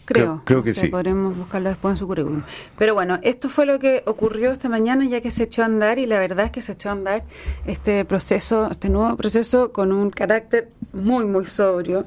Creo, 0.07 0.25
Creo- 0.27 0.43
creo 0.45 0.59
no 0.59 0.65
que 0.65 0.75
sí. 0.75 0.89
Podremos 0.89 1.37
buscarlo 1.37 1.69
después 1.71 1.93
en 1.93 1.97
su 1.99 2.07
currículum. 2.07 2.43
Pero 2.79 2.95
bueno, 2.95 3.19
esto 3.23 3.49
fue 3.49 3.65
lo 3.67 3.79
que 3.79 4.03
ocurrió 4.07 4.53
esta 4.53 4.69
mañana 4.69 5.07
ya 5.07 5.21
que 5.21 5.31
se 5.31 5.45
echó 5.45 5.63
a 5.63 5.65
andar 5.67 5.99
y 5.99 6.07
la 6.07 6.19
verdad 6.19 6.47
es 6.47 6.51
que 6.53 6.61
se 6.61 6.73
echó 6.73 6.91
a 6.91 6.93
andar 6.93 7.25
este 7.67 8.05
proceso, 8.05 8.69
este 8.71 8.89
nuevo 8.91 9.17
proceso 9.17 9.73
con 9.73 9.93
un 9.93 10.11
carácter 10.11 10.69
muy, 10.93 11.25
muy 11.25 11.47
sobrio 11.47 12.07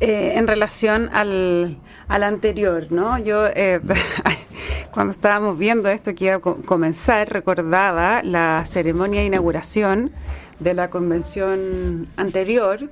eh, 0.00 0.32
en 0.36 0.46
relación 0.46 1.10
al, 1.12 1.76
al 2.08 2.22
anterior, 2.22 2.86
¿no? 2.90 3.18
Yo 3.18 3.46
eh, 3.48 3.80
cuando 4.92 5.12
estábamos 5.12 5.58
viendo 5.58 5.88
esto 5.88 6.14
que 6.14 6.26
iba 6.26 6.34
a 6.36 6.38
co- 6.40 6.56
comenzar 6.64 7.32
recordaba 7.32 8.22
la 8.22 8.64
ceremonia 8.66 9.20
de 9.20 9.26
inauguración 9.26 10.10
de 10.60 10.74
la 10.74 10.88
convención 10.90 12.06
anterior. 12.16 12.88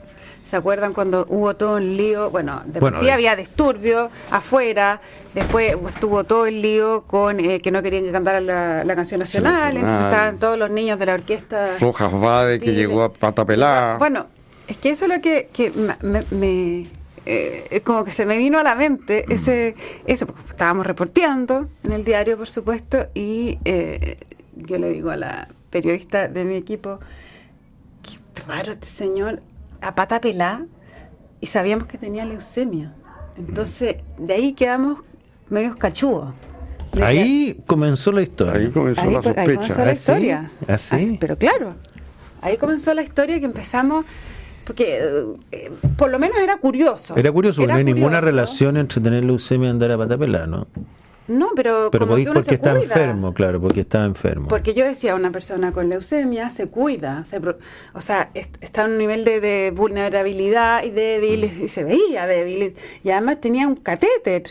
¿Se 0.52 0.58
acuerdan 0.58 0.92
cuando 0.92 1.24
hubo 1.30 1.56
todo 1.56 1.76
un 1.76 1.96
lío? 1.96 2.28
Bueno, 2.28 2.60
de 2.66 2.78
Bueno, 2.78 2.96
partida 2.98 3.14
había 3.14 3.34
disturbio 3.36 4.10
afuera, 4.30 5.00
después 5.32 5.74
estuvo 5.88 6.24
todo 6.24 6.44
el 6.44 6.60
lío 6.60 7.04
con 7.06 7.40
eh, 7.40 7.62
que 7.62 7.70
no 7.70 7.82
querían 7.82 8.04
que 8.04 8.12
cantara 8.12 8.38
la, 8.42 8.84
la 8.84 8.94
canción 8.94 9.20
nacional, 9.20 9.74
entonces 9.78 10.00
estaban 10.00 10.38
todos 10.38 10.58
los 10.58 10.68
niños 10.70 10.98
de 10.98 11.06
la 11.06 11.14
orquesta. 11.14 11.78
Rojas 11.80 12.12
Bade, 12.12 12.60
que 12.60 12.74
llegó 12.74 13.02
a 13.02 13.10
pata 13.10 13.46
pelada. 13.46 13.96
Bueno, 13.96 14.26
es 14.68 14.76
que 14.76 14.90
eso 14.90 15.06
es 15.06 15.10
lo 15.16 15.22
que, 15.22 15.48
que 15.54 15.70
me, 15.70 16.86
eh, 17.24 17.80
como 17.82 18.04
que 18.04 18.12
se 18.12 18.26
me 18.26 18.36
vino 18.36 18.58
a 18.58 18.62
la 18.62 18.74
mente, 18.74 19.24
Mm. 19.28 19.32
ese, 19.32 19.74
eso, 20.06 20.26
porque 20.26 20.50
estábamos 20.50 20.86
reporteando 20.86 21.70
en 21.82 21.92
el 21.92 22.04
diario, 22.04 22.36
por 22.36 22.50
supuesto, 22.50 23.06
y 23.14 23.58
eh, 23.64 24.18
yo 24.54 24.76
le 24.76 24.90
digo 24.90 25.08
a 25.08 25.16
la 25.16 25.48
periodista 25.70 26.28
de 26.28 26.44
mi 26.44 26.56
equipo, 26.56 26.98
qué 28.02 28.18
raro 28.46 28.72
este 28.72 28.88
señor, 28.88 29.40
a 29.82 29.94
pata 29.94 30.20
pelá, 30.20 30.64
y 31.40 31.46
sabíamos 31.46 31.86
que 31.86 31.98
tenía 31.98 32.24
leucemia. 32.24 32.94
Entonces, 33.36 33.96
de 34.18 34.32
ahí 34.34 34.52
quedamos 34.52 35.00
medios 35.50 35.76
cachudos. 35.76 36.32
Ahí 37.02 37.58
comenzó 37.66 38.12
la 38.12 38.22
historia. 38.22 38.54
Ahí 38.60 38.68
comenzó 38.70 39.00
Ahí, 39.02 39.12
la 39.12 39.20
co- 39.22 39.28
ahí 39.30 39.34
sospecha. 39.34 39.54
comenzó 39.74 39.84
la 39.84 39.90
¿Ah, 39.90 39.94
sí? 39.94 39.98
historia. 40.00 40.50
¿Ah, 40.68 40.78
sí? 40.78 40.96
Así, 40.96 41.16
pero 41.18 41.36
claro, 41.36 41.74
ahí 42.42 42.56
comenzó 42.58 42.92
la 42.94 43.02
historia 43.02 43.38
que 43.40 43.46
empezamos, 43.46 44.04
porque 44.66 45.00
eh, 45.52 45.72
por 45.96 46.10
lo 46.10 46.18
menos 46.18 46.36
era 46.38 46.58
curioso. 46.58 47.16
Era 47.16 47.32
curioso, 47.32 47.62
porque 47.62 47.72
no 47.72 47.78
hay 47.78 47.84
ninguna 47.84 48.20
relación 48.20 48.76
entre 48.76 49.00
tener 49.00 49.24
leucemia 49.24 49.68
y 49.68 49.70
andar 49.70 49.90
a 49.90 49.98
pata 49.98 50.16
pelada, 50.18 50.46
¿no? 50.46 50.66
No, 51.28 51.50
pero, 51.54 51.88
Pero 51.92 52.04
como 52.06 52.16
que 52.16 52.22
uno 52.22 52.34
porque 52.34 52.48
se 52.50 52.54
está 52.56 52.74
cuida. 52.76 52.82
enfermo, 52.94 53.32
claro, 53.32 53.60
porque 53.60 53.80
está 53.82 54.04
enfermo. 54.04 54.48
Porque 54.48 54.74
yo 54.74 54.84
decía, 54.84 55.14
una 55.14 55.30
persona 55.30 55.72
con 55.72 55.88
leucemia 55.88 56.50
se 56.50 56.66
cuida, 56.68 57.24
se 57.26 57.40
o 57.92 58.00
sea, 58.00 58.30
est- 58.34 58.56
está 58.60 58.84
en 58.86 58.92
un 58.92 58.98
nivel 58.98 59.24
de, 59.24 59.40
de 59.40 59.70
vulnerabilidad 59.70 60.82
y 60.84 60.90
débil, 60.90 61.44
y 61.44 61.68
se 61.68 61.84
veía 61.84 62.26
débil, 62.26 62.74
y 63.04 63.10
además 63.10 63.40
tenía 63.40 63.68
un 63.68 63.76
catéter. 63.76 64.42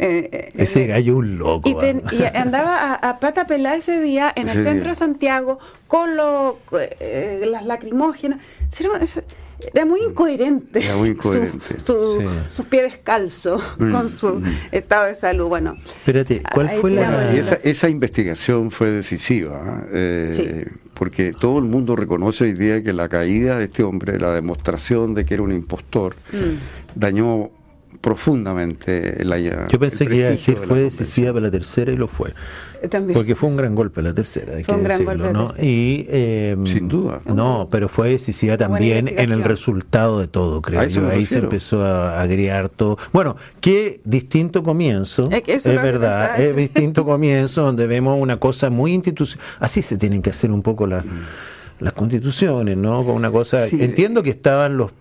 eh, 0.00 0.28
eh, 0.32 0.48
Ese 0.54 0.86
gallo 0.86 1.16
un 1.16 1.38
loco. 1.38 1.68
Y, 1.68 1.74
ten- 1.76 2.02
y 2.12 2.22
andaba 2.36 2.94
a, 2.94 2.94
a 2.94 3.18
pata 3.20 3.46
pelada 3.46 3.76
ese 3.76 4.00
día 4.00 4.32
en 4.34 4.48
el 4.48 4.62
centro 4.62 4.90
de 4.90 4.94
Santiago 4.96 5.58
con 5.86 6.16
lo, 6.16 6.58
eh, 7.00 7.44
las 7.48 7.64
lacrimógenas. 7.64 8.40
Era, 9.74 9.84
muy 9.84 10.00
incoherente. 10.02 10.78
Era 10.84 10.96
muy 10.96 11.08
su- 11.08 11.14
incoherente. 11.14 11.78
su- 11.80 12.18
Sí. 12.20 12.26
Sus 12.48 12.66
pies 12.66 12.84
descalzos 12.84 13.62
Mm, 13.78 13.90
con 13.92 14.08
su 14.08 14.34
mm. 14.36 14.44
estado 14.72 15.06
de 15.06 15.14
salud. 15.14 15.46
Bueno, 15.46 15.76
Espérate, 15.84 16.42
¿cuál 16.52 16.70
fue 16.70 16.90
la...? 16.92 17.32
Y 17.34 17.38
esa, 17.38 17.58
esa 17.62 17.88
investigación 17.88 18.70
fue 18.70 18.90
decisiva, 18.90 19.84
¿eh? 19.92 20.30
Sí. 20.32 20.48
porque 20.94 21.32
todo 21.32 21.58
el 21.58 21.64
mundo 21.64 21.94
reconoce 21.96 22.44
hoy 22.44 22.52
día 22.54 22.82
que 22.82 22.92
la 22.92 23.08
caída 23.08 23.58
de 23.58 23.64
este 23.66 23.82
hombre, 23.82 24.18
la 24.18 24.32
demostración 24.34 25.14
de 25.14 25.24
que 25.24 25.34
era 25.34 25.42
un 25.42 25.52
impostor, 25.52 26.14
mm. 26.32 26.98
dañó 26.98 27.50
profundamente 28.00 29.24
la 29.24 29.38
Yo 29.38 29.78
pensé 29.78 30.04
el 30.04 30.10
que 30.10 30.16
iba 30.16 30.26
a 30.28 30.30
decir 30.30 30.58
de 30.58 30.66
fue 30.66 30.80
decisiva 30.80 31.32
para 31.32 31.46
la 31.46 31.50
tercera 31.50 31.92
y 31.92 31.96
lo 31.96 32.06
fue. 32.08 32.32
también. 32.90 33.14
Porque 33.14 33.34
fue 33.34 33.48
un 33.48 33.56
gran 33.56 33.74
golpe 33.74 34.02
la 34.02 34.14
tercera, 34.14 34.56
hay 34.56 34.64
Fue 34.64 34.74
que 34.74 34.78
un 34.78 34.84
gran 34.84 34.98
decirlo, 34.98 35.24
golpe 35.24 35.32
¿no? 35.32 35.46
tercera. 35.48 35.66
Y, 35.68 36.06
eh, 36.08 36.56
Sin 36.64 36.88
duda. 36.88 37.20
No, 37.26 37.68
pero 37.70 37.88
fue 37.88 38.10
decisiva 38.10 38.56
también 38.56 39.08
en 39.08 39.32
el 39.32 39.42
resultado 39.42 40.20
de 40.20 40.28
todo, 40.28 40.62
creo 40.62 40.84
yo. 40.84 41.08
Ahí 41.08 41.26
se 41.26 41.38
empezó 41.38 41.84
a 41.84 42.20
agregar 42.20 42.68
todo. 42.68 42.98
Bueno, 43.12 43.36
qué 43.60 44.00
distinto 44.04 44.62
comienzo. 44.62 45.28
Es 45.30 45.42
que 45.42 45.54
eso 45.54 45.70
es 45.70 45.76
lo 45.76 45.82
que 45.82 45.86
verdad, 45.86 46.40
es 46.40 46.54
distinto 46.56 47.04
comienzo 47.04 47.62
donde 47.62 47.86
vemos 47.86 48.20
una 48.20 48.38
cosa 48.38 48.70
muy 48.70 48.92
institucional. 48.92 49.44
Así 49.58 49.82
se 49.82 49.98
tienen 49.98 50.22
que 50.22 50.30
hacer 50.30 50.50
un 50.50 50.62
poco 50.62 50.86
las, 50.86 51.04
las 51.80 51.92
constituciones, 51.92 52.76
¿no? 52.76 53.04
Con 53.04 53.16
una 53.16 53.30
cosa. 53.30 53.66
Sí. 53.66 53.78
Entiendo 53.80 54.22
que 54.22 54.30
estaban 54.30 54.76
los 54.76 54.92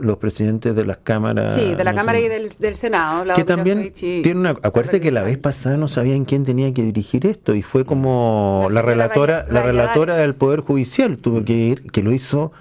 los 0.00 0.18
presidentes 0.18 0.74
de 0.74 0.84
las 0.84 0.98
cámaras. 0.98 1.54
Sí, 1.54 1.74
de 1.74 1.84
la 1.84 1.92
no 1.92 1.96
Cámara 1.96 2.18
sé, 2.18 2.24
y 2.24 2.28
del, 2.28 2.50
del 2.58 2.76
Senado. 2.76 3.24
que 3.34 3.44
también 3.44 3.92
tiene 3.92 4.34
una 4.40 4.50
acuérdate 4.50 5.00
que 5.00 5.10
la 5.10 5.22
vez 5.22 5.38
pasada 5.38 5.76
no 5.76 5.88
sabían 5.88 6.24
quién 6.24 6.44
tenía 6.44 6.72
que 6.72 6.82
dirigir 6.82 7.26
esto 7.26 7.54
y 7.54 7.62
fue 7.62 7.84
como 7.84 8.68
La 8.70 8.82
relatora 8.82 9.46
la 9.50 9.62
relatora 9.62 10.16
del 10.16 10.34
poder 10.34 10.60
judicial 10.60 11.16
tuvo 11.18 11.44
que 11.44 11.52
ir 11.52 11.90
que 11.90 12.02
lo 12.02 12.12
hizo 12.12 12.52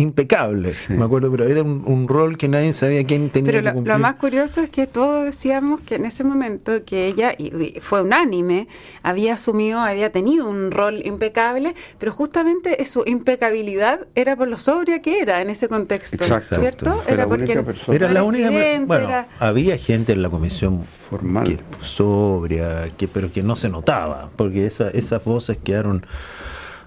impecable 0.00 0.74
me 0.88 1.04
acuerdo 1.04 1.30
pero 1.30 1.44
era 1.46 1.62
un, 1.62 1.82
un 1.86 2.08
rol 2.08 2.36
que 2.38 2.48
nadie 2.48 2.72
sabía 2.72 3.04
quién 3.04 3.30
tenía 3.30 3.50
Pero 3.52 3.62
que 3.62 3.68
lo, 3.68 3.74
cumplir 3.74 3.92
lo 3.94 3.98
más 4.00 4.14
curioso 4.16 4.60
es 4.62 4.70
que 4.70 4.86
todos 4.86 5.24
decíamos 5.24 5.80
que 5.82 5.96
en 5.96 6.04
ese 6.06 6.24
momento 6.24 6.84
que 6.84 7.06
ella, 7.06 7.32
y 7.36 7.50
y 7.50 7.80
fue 7.80 8.02
unánime, 8.02 8.68
había 9.02 9.34
asumido, 9.34 9.80
había 9.80 10.10
tenido 10.12 10.48
un 10.48 10.70
rol 10.70 11.02
impecable, 11.04 11.74
pero 11.98 12.12
justamente 12.12 12.82
su 12.84 13.02
impecabilidad 13.06 14.06
era 14.14 14.36
por 14.36 14.48
lo 14.48 14.58
sobria 14.58 15.02
que 15.02 15.20
era 15.20 15.42
en 15.42 15.50
ese 15.50 15.68
contexto, 15.68 16.16
Exacto. 16.24 16.58
¿cierto? 16.58 16.94
Fue 17.06 17.16
la 17.16 17.26
única 17.26 17.62
persona. 17.62 17.96
era 17.96 18.12
la 18.12 18.22
única 18.22 18.46
estridente, 18.46 18.86
bueno 18.86 19.08
era- 19.08 19.28
había 19.38 19.76
gente 19.76 20.12
en 20.12 20.22
la 20.22 20.30
comisión 20.30 20.84
Formal. 21.10 21.44
que 21.46 21.58
sobria 21.84 22.90
que 22.96 23.08
pero 23.08 23.32
que 23.32 23.42
no 23.42 23.56
se 23.56 23.68
notaba 23.68 24.30
porque 24.36 24.64
esa, 24.66 24.90
esas 24.90 25.22
voces 25.24 25.58
quedaron 25.62 26.04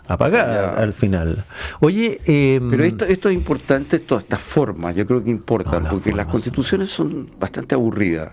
apagadas 0.07 0.75
Ya. 0.75 0.81
al 0.83 0.93
final 0.93 1.45
oye 1.79 2.19
eh, 2.25 2.59
Pero 2.69 2.83
esto, 2.83 3.05
esto 3.05 3.29
es 3.29 3.35
importante, 3.35 3.99
todas 3.99 4.23
estas 4.23 4.41
formas, 4.41 4.95
yo 4.95 5.05
creo 5.07 5.23
que 5.23 5.29
importan, 5.29 5.83
No, 5.83 5.89
porque 5.89 6.11
las 6.11 6.27
constituciones 6.27 6.89
son 6.89 7.29
bastante 7.39 7.75
aburridas. 7.75 8.31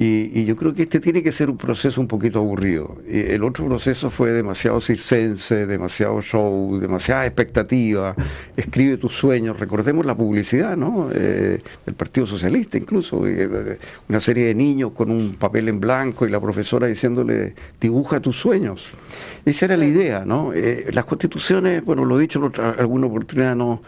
Y, 0.00 0.44
yo 0.44 0.54
creo 0.54 0.74
que 0.74 0.84
este 0.84 1.00
tiene 1.00 1.24
que 1.24 1.32
ser 1.32 1.50
un 1.50 1.56
proceso 1.56 2.00
un 2.00 2.06
poquito 2.06 2.38
aburrido. 2.38 2.98
el 3.08 3.42
otro 3.42 3.66
proceso 3.66 4.10
fue 4.10 4.30
demasiado 4.30 4.80
circense, 4.80 5.66
demasiado 5.66 6.22
show, 6.22 6.78
demasiada 6.78 7.26
expectativa. 7.26 8.14
Escribe 8.56 8.96
tus 8.96 9.14
sueños. 9.14 9.58
Recordemos 9.58 10.06
la 10.06 10.14
publicidad, 10.14 10.76
¿no? 10.76 11.10
Eh, 11.12 11.60
del 11.84 11.94
Partido 11.96 12.26
Socialista, 12.26 12.78
incluso. 12.78 13.26
Eh, 13.26 13.78
una 14.08 14.20
serie 14.20 14.46
de 14.46 14.54
niños 14.54 14.92
con 14.92 15.10
un 15.10 15.34
papel 15.34 15.68
en 15.68 15.80
blanco 15.80 16.26
y 16.26 16.30
la 16.30 16.40
profesora 16.40 16.86
diciéndole, 16.86 17.54
dibuja 17.80 18.20
tus 18.20 18.36
sueños. 18.38 18.92
Esa 19.44 19.66
era 19.66 19.76
la 19.76 19.86
idea, 19.86 20.24
¿no? 20.24 20.52
Eh, 20.54 20.86
las 20.92 21.06
constituciones, 21.06 21.84
bueno, 21.84 22.04
lo 22.04 22.18
he 22.18 22.22
dicho 22.22 22.52
en 22.54 22.62
alguna 22.78 23.08
oportunidad, 23.08 23.56
no 23.56 23.82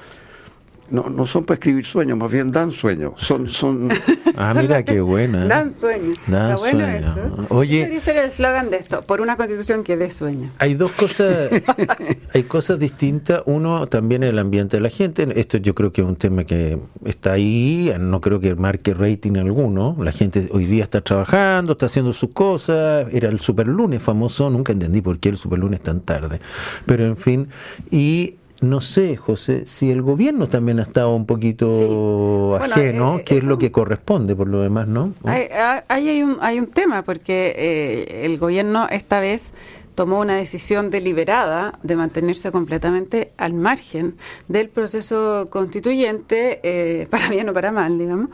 no, 0.90 1.08
no 1.08 1.26
son 1.26 1.44
para 1.44 1.54
escribir 1.54 1.84
sueños, 1.84 2.18
más 2.18 2.30
bien 2.30 2.52
dan 2.52 2.70
sueños. 2.70 3.14
Son, 3.16 3.48
son... 3.48 3.88
Ah, 4.36 4.54
mira 4.54 4.82
qué 4.84 5.00
buena. 5.00 5.46
Dan 5.46 5.74
sueños. 5.74 6.16
Dan 6.26 6.56
sueños. 6.56 7.04
Oye, 7.50 7.82
Ese 7.82 8.00
ser 8.00 8.16
el 8.16 8.30
eslogan 8.30 8.70
de 8.70 8.78
esto, 8.78 9.02
por 9.02 9.20
una 9.20 9.36
constitución 9.36 9.84
que 9.84 9.96
dé 9.96 10.08
sueño. 10.10 10.50
Hay 10.58 10.74
dos 10.74 10.92
cosas, 10.92 11.50
hay 12.34 12.42
cosas 12.44 12.78
distintas. 12.78 13.42
Uno, 13.44 13.86
también 13.88 14.22
el 14.22 14.38
ambiente 14.38 14.78
de 14.78 14.82
la 14.82 14.88
gente. 14.88 15.28
Esto 15.38 15.58
yo 15.58 15.74
creo 15.74 15.92
que 15.92 16.00
es 16.00 16.06
un 16.06 16.16
tema 16.16 16.44
que 16.44 16.78
está 17.04 17.32
ahí, 17.32 17.92
no 17.98 18.20
creo 18.20 18.40
que 18.40 18.54
marque 18.54 18.94
rating 18.94 19.36
alguno. 19.36 19.96
La 20.00 20.12
gente 20.12 20.48
hoy 20.52 20.64
día 20.64 20.84
está 20.84 21.02
trabajando, 21.02 21.72
está 21.72 21.86
haciendo 21.86 22.12
sus 22.12 22.30
cosas. 22.30 23.08
Era 23.12 23.28
el 23.28 23.40
superlunes 23.40 24.02
famoso, 24.02 24.48
nunca 24.48 24.72
entendí 24.72 25.02
por 25.02 25.18
qué 25.18 25.30
el 25.30 25.36
superlunes 25.36 25.82
tan 25.82 26.00
tarde. 26.00 26.40
Pero 26.86 27.04
en 27.04 27.16
fin, 27.16 27.48
y 27.90 28.36
no 28.60 28.80
sé, 28.82 29.16
José, 29.16 29.64
si 29.64 29.90
el 29.90 30.02
gobierno 30.02 30.48
también 30.48 30.80
ha 30.80 30.82
estado 30.82 31.14
un 31.14 31.24
poquito 31.24 32.56
ajeno, 32.56 33.18
eh, 33.18 33.24
que 33.24 33.38
es 33.38 33.44
lo 33.44 33.58
que 33.58 33.72
corresponde 33.72 34.36
por 34.36 34.48
lo 34.48 34.60
demás, 34.60 34.86
¿no? 34.86 35.14
Ahí 35.24 35.48
hay, 35.88 36.22
un, 36.22 36.36
hay 36.40 36.58
un 36.58 36.66
tema, 36.66 37.02
porque 37.02 37.54
eh, 37.56 38.26
el 38.26 38.38
gobierno 38.38 38.86
esta 38.90 39.20
vez 39.20 39.54
tomó 39.94 40.20
una 40.20 40.36
decisión 40.36 40.90
deliberada 40.90 41.78
de 41.82 41.96
mantenerse 41.96 42.52
completamente 42.52 43.32
al 43.38 43.54
margen 43.54 44.16
del 44.48 44.68
proceso 44.68 45.48
constituyente, 45.50 46.60
eh, 46.62 47.06
para 47.10 47.28
bien 47.30 47.48
o 47.48 47.54
para 47.54 47.72
mal, 47.72 47.98
digamos. 47.98 48.28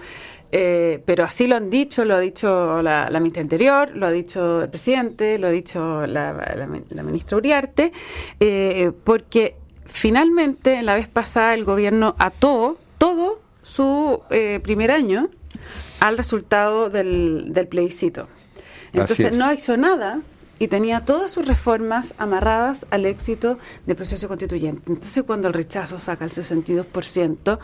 pero 0.50 1.22
así 1.22 1.46
lo 1.46 1.54
han 1.54 1.70
dicho, 1.70 2.04
lo 2.04 2.16
ha 2.16 2.20
dicho 2.20 2.82
la, 2.82 3.10
la 3.10 3.20
ministra 3.20 3.42
anterior, 3.42 3.90
lo 3.94 4.06
ha 4.06 4.10
dicho 4.10 4.62
el 4.62 4.70
presidente, 4.70 5.38
lo 5.38 5.46
ha 5.46 5.50
dicho 5.50 6.04
la, 6.06 6.32
la 6.56 7.02
ministra 7.02 7.36
Uriarte, 7.36 7.92
porque 9.04 9.55
finalmente, 9.88 10.82
la 10.82 10.94
vez 10.94 11.08
pasada, 11.08 11.54
el 11.54 11.64
gobierno 11.64 12.14
ató 12.18 12.78
todo 12.98 13.40
su 13.62 14.22
eh, 14.30 14.60
primer 14.62 14.90
año 14.90 15.28
al 16.00 16.16
resultado 16.16 16.90
del, 16.90 17.52
plebiscito. 17.70 18.28
Entonces 18.92 19.32
no 19.32 19.52
hizo 19.52 19.76
nada 19.76 20.20
y 20.58 20.68
tenía 20.68 21.00
todas 21.00 21.30
sus 21.30 21.46
reformas 21.46 22.14
amarradas 22.16 22.86
al 22.90 23.04
éxito 23.04 23.58
del 23.84 23.96
proceso 23.96 24.28
constituyente. 24.28 24.90
Entonces 24.90 25.22
cuando 25.24 25.48
el 25.48 25.54
rechazo 25.54 25.98
saca 25.98 26.24
el 26.24 26.30
62%, 26.30 27.58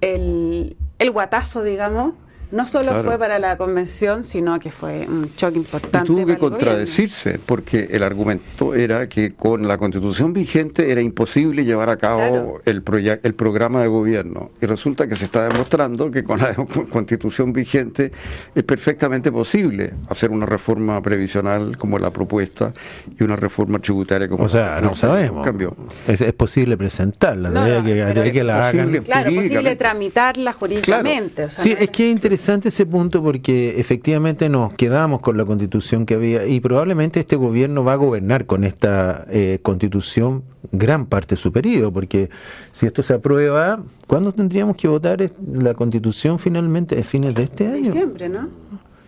el, 0.00 0.76
el 0.98 1.10
guatazo, 1.10 1.62
digamos, 1.62 2.14
no 2.52 2.66
solo 2.66 3.02
fue 3.02 3.18
para 3.18 3.38
la 3.38 3.56
convención, 3.56 4.22
sino 4.24 4.60
que 4.60 4.70
fue 4.70 5.06
un 5.08 5.34
choque 5.34 5.56
importante. 5.56 6.06
tuvo 6.06 6.26
que 6.26 6.36
contradecirse, 6.36 7.40
porque 7.44 7.88
el 7.90 8.02
argumento 8.02 8.74
era 8.74 9.06
que 9.08 9.32
con 9.32 9.66
la 9.66 9.78
constitución 9.78 10.34
vigente 10.34 10.92
era 10.92 11.00
imposible 11.00 11.64
llevar 11.64 11.88
a 11.88 11.96
cabo 11.96 12.60
el, 12.66 12.82
el 13.22 13.34
programa 13.34 13.80
de 13.80 13.88
gobierno. 13.88 14.50
Y 14.60 14.66
resulta 14.66 15.06
que 15.06 15.14
se 15.14 15.24
está 15.24 15.48
demostrando 15.48 16.10
que 16.10 16.22
con 16.22 16.40
la 16.40 16.54
constitución 16.90 17.54
vigente 17.54 18.12
es 18.54 18.64
perfectamente 18.64 19.32
posible 19.32 19.94
hacer 20.10 20.30
una 20.30 20.44
reforma 20.44 21.00
previsional 21.00 21.78
como 21.78 21.98
la 21.98 22.10
propuesta 22.10 22.74
y 23.18 23.24
una 23.24 23.36
reforma 23.36 23.78
tributaria 23.78 24.28
como 24.28 24.44
o 24.44 24.48
sea, 24.48 24.78
no 24.82 24.94
sabemos. 24.94 25.46
Cambio. 25.46 25.74
Es, 26.06 26.32
posible 26.34 26.76
presentarla, 26.76 27.82
que, 27.82 28.44
la 28.44 28.68
hagan. 28.68 29.02
Claro, 29.04 29.30
es 29.30 29.42
posible 29.42 29.76
tramitarla 29.76 30.52
jurídicamente. 30.52 31.48
sí, 31.48 31.74
es 31.78 31.88
que 31.90 32.06
es 32.06 32.12
interesante 32.12 32.41
interesante 32.42 32.70
ese 32.70 32.86
punto 32.86 33.22
porque 33.22 33.78
efectivamente 33.78 34.48
nos 34.48 34.72
quedamos 34.72 35.20
con 35.20 35.36
la 35.36 35.44
constitución 35.44 36.06
que 36.06 36.14
había 36.14 36.44
y 36.44 36.58
probablemente 36.58 37.20
este 37.20 37.36
gobierno 37.36 37.84
va 37.84 37.92
a 37.92 37.96
gobernar 37.96 38.46
con 38.46 38.64
esta 38.64 39.24
eh, 39.30 39.60
constitución 39.62 40.42
gran 40.72 41.06
parte 41.06 41.36
de 41.36 41.40
su 41.40 41.52
periodo, 41.52 41.92
porque 41.92 42.30
si 42.72 42.86
esto 42.86 43.04
se 43.04 43.14
aprueba, 43.14 43.84
¿cuándo 44.08 44.32
tendríamos 44.32 44.74
que 44.74 44.88
votar 44.88 45.30
la 45.54 45.74
constitución 45.74 46.40
finalmente? 46.40 46.98
¿Es 46.98 47.06
fines 47.06 47.32
de 47.36 47.44
este 47.44 47.68
año? 47.68 47.84
Diciembre, 47.84 48.28
¿no? 48.28 48.48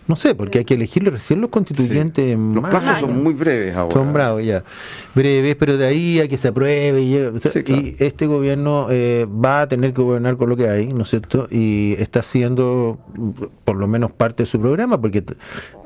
No 0.06 0.16
sé, 0.16 0.34
porque 0.34 0.58
hay 0.58 0.64
que 0.64 0.74
elegirlo 0.74 1.10
recién 1.10 1.40
los 1.40 1.50
constituyentes. 1.50 2.36
Los 2.38 2.68
plazos 2.68 3.00
son 3.00 3.22
muy 3.22 3.32
breves 3.32 3.74
ahora. 3.74 3.92
Son 3.92 4.12
bravos 4.12 4.44
ya. 4.44 4.62
Breves, 5.14 5.56
pero 5.56 5.76
de 5.76 5.86
ahí 5.86 6.20
a 6.20 6.28
que 6.28 6.36
se 6.36 6.48
apruebe. 6.48 7.00
Y, 7.02 7.16
este 7.98 8.26
gobierno 8.26 8.88
eh, 8.90 9.26
va 9.26 9.62
a 9.62 9.68
tener 9.68 9.94
que 9.94 10.02
gobernar 10.02 10.36
con 10.36 10.50
lo 10.50 10.56
que 10.56 10.68
hay, 10.68 10.88
¿no 10.88 11.04
es 11.04 11.10
cierto? 11.10 11.48
Y 11.50 11.94
está 11.98 12.20
haciendo 12.20 12.98
por 13.64 13.76
lo 13.76 13.86
menos 13.86 14.12
parte 14.12 14.42
de 14.42 14.46
su 14.46 14.60
programa, 14.60 15.00
porque 15.00 15.24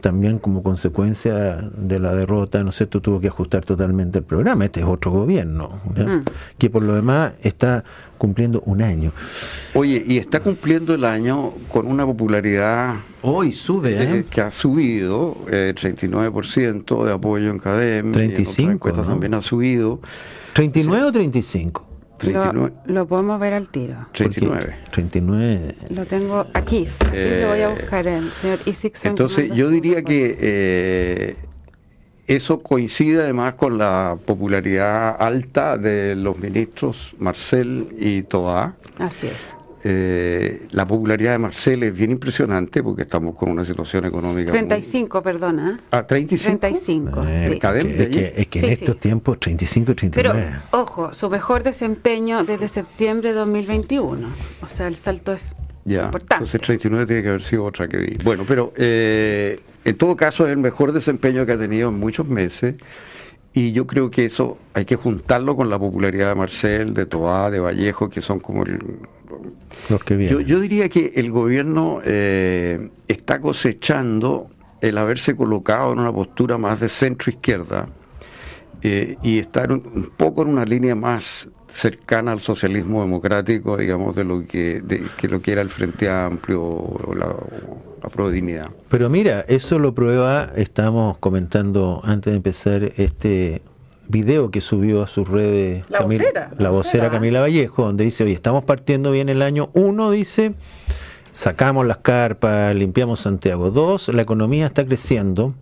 también 0.00 0.38
como 0.38 0.62
consecuencia 0.62 1.56
de 1.56 1.98
la 1.98 2.14
derrota, 2.14 2.62
¿no 2.64 2.70
es 2.70 2.76
cierto?, 2.76 3.00
tuvo 3.00 3.20
que 3.20 3.28
ajustar 3.28 3.64
totalmente 3.64 4.18
el 4.18 4.24
programa. 4.24 4.64
Este 4.64 4.80
es 4.80 4.86
otro 4.86 5.12
gobierno, 5.12 5.80
mm. 5.84 6.24
que 6.58 6.70
por 6.70 6.82
lo 6.82 6.94
demás 6.94 7.34
está 7.42 7.84
cumpliendo 8.18 8.62
un 8.66 8.82
año. 8.82 9.12
Oye, 9.74 10.02
y 10.06 10.18
está 10.18 10.40
cumpliendo 10.40 10.94
el 10.94 11.04
año 11.04 11.52
con 11.68 11.86
una 11.86 12.04
popularidad... 12.04 12.96
Hoy 13.22 13.52
sube, 13.52 14.02
¿eh? 14.02 14.24
Que 14.28 14.40
ha 14.40 14.50
subido, 14.50 15.36
eh, 15.50 15.74
39% 15.74 17.04
de 17.04 17.12
apoyo 17.12 17.50
en 17.50 17.58
cadena. 17.58 18.12
35, 18.12 18.92
también 18.92 19.34
ha 19.34 19.40
subido. 19.40 20.00
¿39 20.54 21.02
o 21.02 21.12
35? 21.12 21.88
39. 22.18 22.72
Lo, 22.86 23.06
podemos 23.06 23.40
ver 23.40 23.54
al 23.54 23.68
tiro. 23.68 24.06
39. 24.12 24.76
39. 24.90 25.74
Lo 25.90 26.04
tengo 26.04 26.46
aquí. 26.52 26.86
y 27.12 27.40
lo 27.40 27.48
voy 27.48 27.60
a 27.62 27.68
buscar 27.68 28.06
el 28.06 28.32
señor 28.32 28.58
Isixon. 28.64 29.10
Entonces, 29.10 29.50
yo 29.54 29.70
diría 29.70 30.02
que 30.02 30.36
eh, 30.38 31.36
eso 32.28 32.60
coincide 32.62 33.22
además 33.22 33.54
con 33.54 33.78
la 33.78 34.18
popularidad 34.24 35.16
alta 35.18 35.78
de 35.78 36.14
los 36.14 36.38
ministros 36.38 37.14
Marcel 37.18 37.88
y 37.98 38.22
Toa. 38.22 38.76
Así 38.98 39.28
es. 39.28 39.56
Eh, 39.84 40.66
la 40.72 40.86
popularidad 40.86 41.32
de 41.32 41.38
Marcel 41.38 41.84
es 41.84 41.96
bien 41.96 42.10
impresionante 42.10 42.82
porque 42.82 43.02
estamos 43.02 43.34
con 43.36 43.50
una 43.50 43.64
situación 43.64 44.04
económica. 44.04 44.50
35, 44.50 45.22
perdona. 45.22 45.80
Ah, 45.90 46.06
35. 46.06 46.58
35. 46.58 47.22
Eh, 47.26 48.34
es, 48.36 48.46
que, 48.48 48.58
en 48.58 48.64
estos 48.66 48.98
tiempos 48.98 49.40
35 49.40 49.92
y 49.92 49.94
39. 49.94 50.46
Pero, 50.46 50.82
ojo, 50.82 51.14
su 51.14 51.30
mejor 51.30 51.62
desempeño 51.62 52.44
desde 52.44 52.68
septiembre 52.68 53.30
de 53.30 53.36
2021. 53.36 54.28
O 54.60 54.68
sea, 54.68 54.88
el 54.88 54.96
salto 54.96 55.32
es 55.32 55.50
ya, 55.84 56.04
importante. 56.04 56.34
Entonces 56.34 56.60
39 56.60 57.06
tiene 57.06 57.22
que 57.22 57.28
haber 57.28 57.42
sido 57.42 57.64
otra 57.64 57.88
que 57.88 57.98
vi. 57.98 58.12
Bueno, 58.24 58.44
pero 58.46 58.72
eh, 58.76 59.60
en 59.84 59.96
todo 59.96 60.16
caso 60.16 60.46
es 60.46 60.52
el 60.52 60.58
mejor 60.58 60.92
desempeño 60.92 61.46
que 61.46 61.52
ha 61.52 61.58
tenido 61.58 61.88
en 61.88 61.98
muchos 61.98 62.26
meses 62.26 62.76
y 63.52 63.72
yo 63.72 63.86
creo 63.86 64.10
que 64.10 64.24
eso 64.24 64.58
hay 64.74 64.84
que 64.84 64.96
juntarlo 64.96 65.56
con 65.56 65.70
la 65.70 65.78
popularidad 65.78 66.28
de 66.28 66.34
Marcel, 66.34 66.94
de 66.94 67.06
Toá, 67.06 67.50
de 67.50 67.60
Vallejo, 67.60 68.08
que 68.08 68.20
son 68.20 68.40
como 68.40 68.64
el... 68.64 68.78
Los 69.88 70.04
que 70.04 70.16
vienen. 70.16 70.44
Yo, 70.44 70.60
diría 70.60 70.88
que 70.88 71.12
el 71.16 71.30
gobierno 71.30 72.00
eh, 72.04 72.90
está 73.06 73.40
cosechando 73.40 74.50
el 74.80 74.96
haberse 74.98 75.34
colocado 75.34 75.92
en 75.92 75.98
una 75.98 76.12
postura 76.12 76.58
más 76.58 76.80
de 76.80 76.88
centro 76.88 77.30
izquierda 77.30 77.88
eh, 78.82 79.16
y 79.22 79.38
estar 79.38 79.72
un, 79.72 80.10
poco 80.16 80.42
en 80.42 80.48
una 80.48 80.64
línea 80.64 80.94
más 80.94 81.48
cercana 81.68 82.32
al 82.32 82.40
socialismo 82.40 83.02
democrático, 83.02 83.76
digamos, 83.76 84.16
de 84.16 84.24
lo 84.24 84.46
que, 84.46 84.80
de, 84.80 85.04
que 85.16 85.28
lo 85.28 85.42
que 85.42 85.52
era 85.52 85.60
el 85.60 85.68
Frente 85.68 86.08
Amplio 86.08 86.62
o 86.62 87.14
la, 87.14 87.26
la. 87.26 88.70
Pero 88.88 89.10
mira, 89.10 89.44
eso 89.48 89.78
lo 89.78 89.94
prueba, 89.94 90.50
estamos 90.56 91.18
comentando 91.18 92.00
antes 92.04 92.32
de 92.32 92.36
empezar 92.36 92.92
este 92.96 93.60
video 94.08 94.50
que 94.50 94.60
subió 94.60 95.02
a 95.02 95.08
sus 95.08 95.28
redes 95.28 95.84
la 95.90 96.00
vocera, 96.00 96.50
la, 96.58 96.70
vocera, 96.70 97.10
Camila 97.10 97.40
Vallejo, 97.40 97.84
donde 97.84 98.04
dice, 98.04 98.24
oye, 98.24 98.32
estamos 98.32 98.64
partiendo 98.64 99.10
bien 99.10 99.28
el 99.28 99.42
año 99.42 99.70
uno, 99.74 100.10
dice, 100.10 100.54
sacamos 101.32 101.86
las 101.86 101.98
carpas, 101.98 102.74
limpiamos 102.74 103.20
Santiago. 103.20 103.70
Dos, 103.70 104.08
la 104.08 104.22
economía 104.22 104.66
está 104.66 104.86
creciendo 104.86 105.54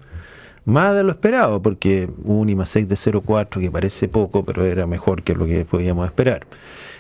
más 0.67 0.95
de 0.95 1.05
lo 1.05 1.13
esperado, 1.13 1.63
porque 1.63 2.11
un 2.25 2.49
IMA 2.51 2.67
6 2.67 2.89
de 2.89 2.97
0,4 2.97 3.61
que 3.61 3.71
parece 3.71 4.09
poco, 4.09 4.45
pero 4.45 4.65
era 4.65 4.87
mejor 4.87 5.23
que 5.23 5.35
lo 5.35 5.47
que 5.47 5.65
podíamos 5.65 6.07
esperar. 6.07 6.47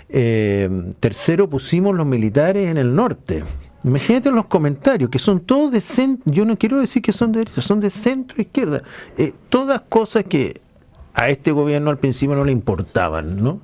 Eh, 0.08 0.70
tercero, 1.00 1.50
pusimos 1.50 1.94
los 1.94 2.06
militares 2.06 2.68
en 2.68 2.78
el 2.78 2.94
norte. 2.94 3.42
Imagínate 3.82 4.30
los 4.30 4.46
comentarios, 4.46 5.10
que 5.10 5.18
son 5.18 5.40
todos 5.40 5.72
de 5.72 5.80
centro, 5.80 6.32
yo 6.32 6.44
no 6.44 6.56
quiero 6.56 6.78
decir 6.78 7.02
que 7.02 7.12
son 7.12 7.32
de 7.32 7.40
derecha, 7.40 7.60
son 7.60 7.80
de 7.80 7.90
centro 7.90 8.40
izquierda. 8.40 8.82
Eh, 9.18 9.32
todas 9.48 9.80
cosas 9.82 10.24
que 10.24 10.60
a 11.14 11.28
este 11.28 11.50
gobierno 11.50 11.90
al 11.90 11.98
principio 11.98 12.36
no 12.36 12.44
le 12.44 12.52
importaban, 12.52 13.42
¿no? 13.42 13.60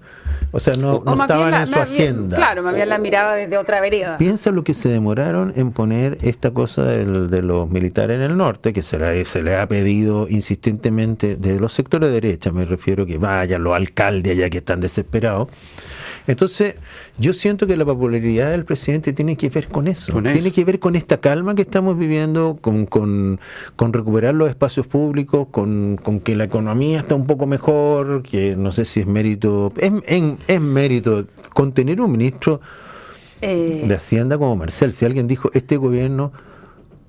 O 0.52 0.60
sea, 0.60 0.74
no, 0.74 1.02
no 1.04 1.20
estaban 1.20 1.54
en 1.54 1.66
su 1.66 1.78
agenda. 1.78 2.36
claro, 2.36 2.62
más 2.62 2.74
bien 2.74 2.88
la 2.88 2.98
miraba 2.98 3.34
desde 3.34 3.56
otra 3.56 3.80
vereda. 3.80 4.18
Piensa 4.18 4.50
lo 4.50 4.62
que 4.64 4.74
se 4.74 4.90
demoraron 4.90 5.54
en 5.56 5.72
poner 5.72 6.18
esta 6.22 6.50
cosa 6.50 6.84
de 6.84 7.42
los 7.42 7.70
militares 7.70 8.16
en 8.16 8.22
el 8.22 8.36
norte, 8.36 8.74
que 8.74 8.82
se 8.82 8.98
le, 8.98 9.24
se 9.24 9.42
le 9.42 9.56
ha 9.56 9.66
pedido 9.66 10.28
insistentemente 10.28 11.36
desde 11.36 11.58
los 11.58 11.72
sectores 11.72 12.10
de 12.10 12.20
derecha, 12.20 12.52
me 12.52 12.66
refiero 12.66 13.06
que 13.06 13.16
vayan 13.16 13.64
los 13.64 13.74
alcaldes 13.74 14.32
allá 14.36 14.50
que 14.50 14.58
están 14.58 14.80
desesperados. 14.80 15.48
Entonces, 16.26 16.76
yo 17.18 17.32
siento 17.32 17.66
que 17.66 17.76
la 17.76 17.84
popularidad 17.84 18.50
del 18.50 18.64
presidente 18.64 19.12
tiene 19.12 19.36
que 19.36 19.48
ver 19.48 19.68
con 19.68 19.88
eso, 19.88 20.20
tiene 20.22 20.52
que 20.52 20.64
ver 20.64 20.78
con 20.78 20.96
esta 20.96 21.18
calma 21.18 21.54
que 21.54 21.62
estamos 21.62 21.98
viviendo, 21.98 22.58
con, 22.60 22.86
con, 22.86 23.38
recuperar 23.92 24.34
los 24.34 24.48
espacios 24.48 24.86
públicos, 24.86 25.48
con, 25.50 25.98
con, 26.02 26.20
que 26.20 26.36
la 26.36 26.44
economía 26.44 27.00
está 27.00 27.14
un 27.14 27.26
poco 27.26 27.46
mejor, 27.46 28.22
que 28.22 28.56
no 28.56 28.72
sé 28.72 28.84
si 28.84 29.00
es 29.00 29.06
mérito, 29.06 29.72
es, 29.76 29.92
es 30.46 30.60
mérito 30.60 31.26
contener 31.52 32.00
un 32.00 32.12
ministro 32.12 32.60
eh. 33.40 33.84
de 33.86 33.94
Hacienda 33.94 34.38
como 34.38 34.56
Marcel. 34.56 34.92
Si 34.92 35.04
alguien 35.04 35.26
dijo, 35.26 35.50
este 35.52 35.76
gobierno 35.76 36.32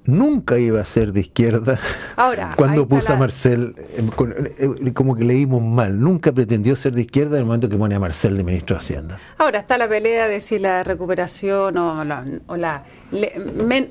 nunca 0.06 0.58
iba 0.58 0.82
a 0.82 0.86
ser 0.86 1.14
de 1.14 1.22
izquierda 1.22 1.80
Ahora, 2.16 2.52
cuando 2.58 2.88
puso 2.88 3.14
a 3.14 3.16
Marcel, 3.16 3.76
eh, 3.78 4.76
eh, 4.86 4.94
como 4.94 5.16
que 5.16 5.24
leímos 5.24 5.62
mal, 5.62 6.00
nunca 6.00 6.32
pretendió 6.32 6.76
ser 6.76 6.94
de 6.94 7.02
izquierda 7.02 7.36
en 7.36 7.40
el 7.42 7.46
momento 7.46 7.70
que 7.70 7.78
pone 7.78 7.96
a 7.96 8.00
Marcel 8.00 8.38
de 8.38 8.44
ministro 8.44 8.76
de 8.76 8.80
Hacienda. 8.82 9.20
Ahora 9.38 9.60
está 9.60 9.78
la 9.78 9.88
pelea 9.88 10.28
de 10.28 10.40
si 10.40 10.60
la 10.60 10.84
recuperación 10.84 11.78
o 11.78 12.04
la, 12.58 12.84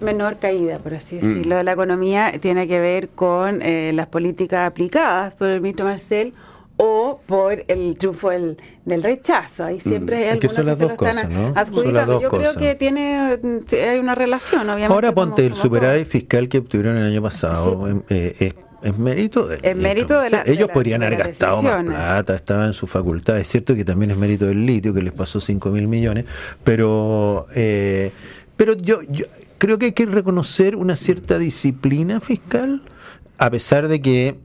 menor 0.00 0.38
caída, 0.38 0.78
por 0.78 0.94
así 0.94 1.16
mm. 1.16 1.20
decirlo, 1.20 1.56
de 1.56 1.64
la 1.64 1.72
economía 1.72 2.32
tiene 2.40 2.66
que 2.68 2.80
ver 2.80 3.08
con 3.10 3.62
eh, 3.62 3.92
las 3.94 4.08
políticas 4.08 4.66
aplicadas 4.66 5.34
por 5.34 5.48
el 5.48 5.60
ministro 5.60 5.86
Marcel 5.86 6.34
o 6.84 7.20
por 7.26 7.64
el 7.68 7.96
triunfo 7.96 8.30
del, 8.30 8.56
rechazo. 8.84 9.64
Ahí 9.64 9.78
siempre 9.78 10.16
hay 10.16 10.28
algunos 10.30 10.50
que, 10.50 10.56
se 10.56 10.64
lo 10.64 10.72
están 10.72 11.56
adjudicando. 11.56 12.20
Yo 12.20 12.28
creo 12.28 12.54
que 12.54 12.74
tiene 12.74 13.38
hay 13.70 14.00
una 14.00 14.16
relación, 14.16 14.62
obviamente. 14.62 14.92
Ahora 14.92 15.12
ponte 15.12 15.46
el 15.46 15.54
superávit 15.54 16.06
fiscal 16.06 16.48
que 16.48 16.58
obtuvieron 16.58 16.96
el 16.96 17.06
año 17.06 17.22
pasado. 17.22 17.86
Em, 17.86 18.02
eh, 18.08 18.52
es, 18.82 18.98
mérito 18.98 19.46
del 19.46 19.60
es 19.62 19.76
mérito 19.76 20.20
de 20.20 20.30
la, 20.30 20.42
Ellos 20.44 20.70
podrían 20.74 21.04
haber 21.04 21.18
gastado 21.18 21.62
más 21.62 21.84
plata, 21.84 22.34
estaba 22.34 22.66
en 22.66 22.72
su 22.72 22.88
facultad. 22.88 23.38
Es 23.38 23.46
cierto 23.46 23.76
que 23.76 23.84
también 23.84 24.10
es 24.10 24.16
mérito 24.16 24.46
del 24.46 24.66
litio, 24.66 24.92
que 24.92 25.02
les 25.02 25.12
pasó 25.12 25.40
5 25.40 25.70
mil 25.70 25.86
millones, 25.86 26.24
pero, 26.64 27.46
eh, 27.54 28.10
pero 28.56 28.76
yo, 28.76 29.02
yo 29.02 29.26
creo 29.58 29.78
que 29.78 29.86
hay 29.86 29.92
que 29.92 30.06
reconocer 30.06 30.74
una 30.74 30.96
cierta 30.96 31.38
disciplina 31.38 32.18
fiscal, 32.18 32.82
a 33.38 33.50
pesar 33.50 33.86
de 33.86 34.02
que 34.02 34.36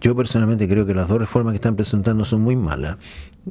yo 0.00 0.14
personalmente 0.14 0.68
creo 0.68 0.86
que 0.86 0.94
las 0.94 1.08
dos 1.08 1.18
reformas 1.18 1.52
que 1.52 1.56
están 1.56 1.76
presentando 1.76 2.24
son 2.24 2.42
muy 2.42 2.56
malas, 2.56 2.96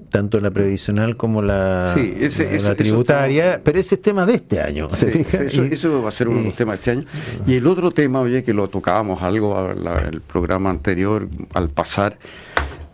tanto 0.09 0.39
la 0.39 0.51
previsional 0.51 1.17
como 1.17 1.41
la, 1.41 1.95
la 1.95 2.75
tributaria, 2.75 3.61
pero 3.63 3.79
ese 3.79 3.95
es 3.95 4.01
tema 4.01 4.25
de 4.25 4.35
este 4.35 4.61
año. 4.61 4.87
eso, 4.91 6.01
va 6.01 6.09
a 6.09 6.11
ser 6.11 6.27
uno 6.27 6.39
de 6.39 6.45
los 6.45 6.55
temas 6.55 6.75
de 6.75 6.79
este 6.79 6.91
año. 6.91 7.05
Y 7.47 7.55
el 7.55 7.67
otro 7.67 7.91
tema, 7.91 8.21
oye, 8.21 8.43
que 8.43 8.53
lo 8.53 8.67
tocábamos 8.67 9.21
algo 9.21 9.71
en 9.71 10.13
el 10.13 10.21
programa 10.21 10.69
anterior 10.69 11.27
al 11.53 11.69
pasar, 11.69 12.17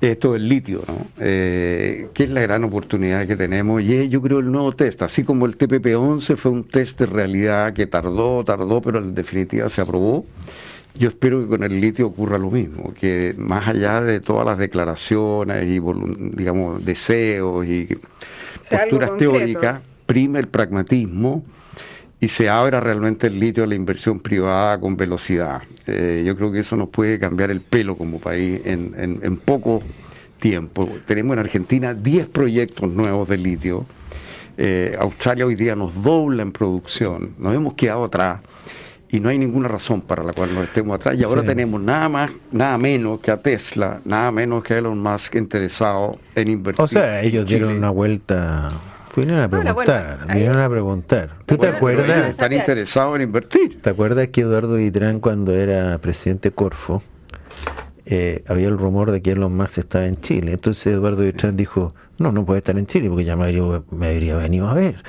es 0.02 0.20
todo 0.20 0.36
el 0.36 0.50
litio, 0.50 0.82
¿no? 0.88 1.08
Eh, 1.20 2.10
que 2.14 2.24
es 2.24 2.30
la 2.32 2.42
gran 2.42 2.64
oportunidad 2.64 3.28
que 3.28 3.36
tenemos 3.36 3.84
y 3.84 4.10
yo 4.10 4.20
creo 4.20 4.40
el 4.40 4.52
nuevo 4.52 4.72
test, 4.74 5.04
así 5.04 5.24
como 5.24 5.46
el 5.46 5.58
TPP-11 5.58 6.38
fue 6.38 6.52
un 6.52 6.64
test 6.64 7.00
de 7.00 7.06
realidad 7.06 7.74
que 7.74 7.86
tardó, 7.86 8.44
tardó, 8.44 8.82
pero 8.82 8.98
en 8.98 9.14
definitiva 9.14 9.70
se 9.70 9.82
aprobó. 9.82 10.26
Yo 10.96 11.10
espero 11.10 11.42
que 11.42 11.48
con 11.48 11.64
el 11.64 11.80
litio 11.80 12.08
ocurra 12.08 12.38
lo 12.38 12.52
mismo, 12.52 12.94
que 12.94 13.34
más 13.38 13.68
allá 13.68 14.02
de 14.02 14.20
todas 14.20 14.46
las 14.46 14.58
declaraciones 14.58 15.68
y, 15.68 15.80
digamos, 16.36 16.84
deseos 16.84 17.66
y 17.66 17.98
posturas 18.70 19.18
teóricas, 19.18 19.82
prime 20.06 20.40
el 20.40 20.48
pragmatismo 20.48 21.44
y 22.20 22.28
se 22.28 22.50
abra 22.50 22.80
realmente 22.80 23.28
el 23.28 23.40
litio 23.40 23.64
a 23.64 23.68
la 23.68 23.76
inversión 23.76 24.20
privada 24.20 24.80
con 24.80 24.98
velocidad. 24.98 25.64
Eh, 25.88 26.24
yo 26.26 26.36
creo 26.36 26.52
que 26.52 26.60
eso 26.60 26.76
nos 26.76 26.90
puede 26.90 27.18
cambiar 27.20 27.52
el 27.52 27.62
pelo 27.62 27.98
como 27.98 28.20
país 28.20 28.62
en, 28.66 28.94
en 28.98 29.38
poco 29.38 29.82
tiempo. 30.42 30.90
Tenemos 31.06 31.34
en 31.34 31.40
Argentina 31.40 31.94
10 31.94 32.28
proyectos 32.28 32.92
nuevos 32.92 33.30
de 33.30 33.38
litio. 33.38 33.86
Eh, 34.58 34.98
Australia 35.00 35.46
hoy 35.46 35.56
día 35.56 35.76
nos 35.76 36.04
dobla 36.04 36.42
en 36.42 36.52
producción, 36.52 37.36
nos 37.40 37.56
hemos 37.56 37.76
quedado 37.76 38.04
atrás 38.04 38.42
y 39.12 39.20
no 39.20 39.28
hay 39.28 39.38
ninguna 39.38 39.68
razón 39.68 40.02
para 40.02 40.24
la 40.24 40.32
cual 40.32 40.54
nos 40.56 40.64
estemos 40.64 40.96
atrás. 40.96 41.20
Y 41.20 41.24
ahora 41.24 41.44
tenemos 41.44 41.82
nada 41.82 42.08
más, 42.08 42.32
nada 42.52 42.78
menos 42.78 43.20
que 43.20 43.30
a 43.30 43.38
Tesla, 43.38 44.00
nada 44.06 44.32
menos 44.32 44.64
que 44.64 44.74
a 44.74 44.78
Elon 44.78 44.98
Musk 44.98 45.36
interesado 45.36 46.18
en 46.34 46.48
invertir. 46.50 46.82
O 46.82 46.88
sea, 46.88 47.22
ellos 47.22 47.46
dieron 47.46 47.76
una 47.76 47.90
vuelta. 47.90 48.72
Vinieron 49.14 49.42
a 49.42 49.50
preguntar, 49.50 50.28
vinieron 50.28 50.60
a 50.62 50.70
preguntar. 50.70 51.36
¿Tú 51.46 51.58
te 51.58 51.68
acuerdas? 51.68 52.30
Están 52.30 52.54
interesados 52.54 53.18
en 53.18 53.24
invertir. 53.24 53.82
¿Te 53.82 53.90
acuerdas 53.90 54.30
que 54.30 54.42
Eduardo 54.42 54.76
Vitrán 54.76 55.20
cuando 55.20 55.54
era 55.54 55.98
presidente 55.98 56.52
Corfo 56.52 57.04
eh, 58.06 58.46
había 58.48 58.70
el 58.70 58.78
rumor 58.78 59.12
de 59.12 59.22
que 59.22 59.32
Elon 59.32 59.58
Musk 59.58 59.80
estaba 59.80 60.06
en 60.06 60.16
Chile? 60.22 60.54
Entonces 60.54 60.94
Eduardo 60.94 61.24
Vitrán 61.24 61.58
dijo, 61.58 61.94
no, 62.22 62.32
no 62.32 62.46
puede 62.46 62.60
estar 62.60 62.78
en 62.78 62.86
Chile 62.86 63.10
porque 63.10 63.26
ya 63.26 63.36
me 63.36 63.46
habría, 63.46 64.36
venido 64.38 64.70
a 64.70 64.74
ver. 64.74 65.04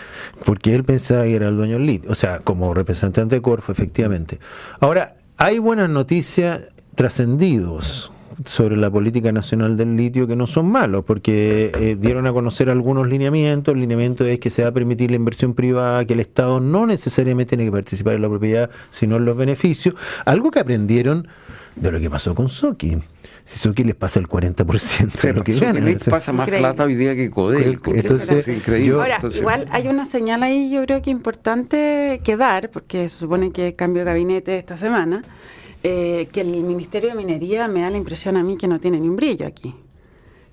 Porque 0.45 0.75
él 0.75 0.85
pensaba 0.85 1.25
que 1.25 1.35
era 1.35 1.49
el 1.49 1.57
dueño 1.57 1.75
del 1.75 1.87
litio. 1.87 2.11
O 2.11 2.15
sea, 2.15 2.41
como 2.41 2.75
representante 2.75 3.37
de 3.37 3.43
Corfo, 3.43 3.73
efectivamente. 3.73 4.39
Ahora, 4.81 5.17
hay 5.37 5.59
buenas 5.59 5.89
noticias 5.89 6.69
trascendidos 6.95 8.12
sobre 8.45 8.77
la 8.77 8.91
política 8.91 9.33
nacional 9.33 9.77
del 9.77 9.97
litio 9.97 10.27
que 10.27 10.37
no 10.37 10.47
son 10.47 10.67
malos, 10.67 11.05
porque 11.05 11.73
eh, 11.79 11.97
dieron 11.99 12.27
a 12.27 12.33
conocer 12.33 12.71
algunos 12.71 13.09
lineamientos. 13.09 13.75
El 13.75 13.81
lineamiento 13.81 14.25
es 14.25 14.39
que 14.39 14.51
se 14.51 14.63
va 14.63 14.69
a 14.69 14.73
permitir 14.73 15.11
la 15.11 15.17
inversión 15.17 15.55
privada, 15.55 16.05
que 16.05 16.15
el 16.15 16.21
Estado 16.21 16.61
no 16.61 16.87
necesariamente 16.87 17.51
tiene 17.51 17.65
que 17.65 17.73
participar 17.73 18.15
en 18.15 18.23
la 18.23 18.29
propiedad, 18.29 18.71
sino 18.91 19.17
en 19.17 19.25
los 19.25 19.37
beneficios. 19.37 19.95
Algo 20.25 20.51
que 20.51 20.61
aprendieron 20.61 21.29
de 21.77 21.91
lo 21.91 22.01
que 22.01 22.11
pasó 22.11 22.35
con 22.35 22.49
Soki. 22.49 22.99
Si 23.45 23.59
Soki 23.59 23.85
les 23.85 23.95
pasa 23.95 24.19
el 24.19 24.29
40% 24.29 25.21
de 25.21 25.33
lo 25.33 25.43
que 25.43 25.59
ganan. 25.59 25.85
les 25.85 26.05
pasa 26.05 26.33
más 26.33 26.49
plata 26.49 26.85
hoy 26.85 26.95
día 26.95 27.15
que 27.15 27.31
Codelco. 27.31 27.95
Entonces, 27.95 28.47
increíble. 28.47 29.01
Ahora, 29.01 29.21
igual 29.35 29.69
hay 29.71 29.89
una 29.89 30.05
señal 30.05 30.43
ahí 30.43 30.71
yo 30.71 30.83
creo 30.83 31.03
que 31.03 31.11
importante 31.11 32.21
que 32.25 32.37
dar, 32.37 32.71
porque 32.71 33.09
se 33.09 33.17
supone 33.17 33.51
que 33.51 33.75
cambio 33.75 34.05
de 34.05 34.07
gabinete 34.07 34.59
esta 34.59 34.77
semana, 34.77 35.23
eh, 35.83 36.29
que 36.33 36.41
el 36.43 36.63
Ministerio 36.63 37.11
de 37.11 37.15
Minería 37.17 37.69
me 37.69 37.83
da 37.83 37.91
la 37.91 37.97
impresión 37.97 38.37
a 38.37 38.43
mí 38.43 38.57
que 38.57 38.69
no 38.69 38.81
tiene 38.81 39.01
ni 39.01 39.09
un 39.09 39.17
brillo 39.17 39.47
aquí. 39.47 39.75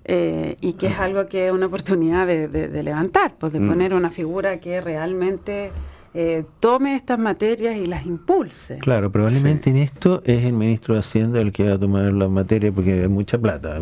Eh, 0.05 0.57
y 0.61 0.73
que 0.73 0.87
es 0.87 0.97
ah. 0.97 1.03
algo 1.03 1.27
que 1.27 1.47
es 1.47 1.51
una 1.51 1.67
oportunidad 1.67 2.25
de, 2.25 2.83
levantar, 2.83 3.35
pues 3.37 3.53
de 3.53 3.59
mm. 3.59 3.67
poner 3.67 3.93
una 3.93 4.09
figura 4.09 4.59
que 4.59 4.81
realmente 4.81 5.71
eh, 6.15 6.45
tome 6.59 6.95
estas 6.95 7.19
materias 7.19 7.77
y 7.77 7.85
las 7.85 8.07
impulse. 8.07 8.79
Claro, 8.79 9.11
probablemente 9.11 9.69
en 9.69 9.77
esto 9.77 10.23
es 10.25 10.45
el 10.45 10.53
ministro 10.53 10.95
de 10.95 11.01
Hacienda 11.01 11.39
el 11.39 11.51
que 11.51 11.69
va 11.69 11.75
a 11.75 11.79
tomar 11.79 12.11
las 12.11 12.29
materias 12.29 12.73
porque 12.73 13.03
hay 13.03 13.07
mucha 13.07 13.37
plata. 13.37 13.79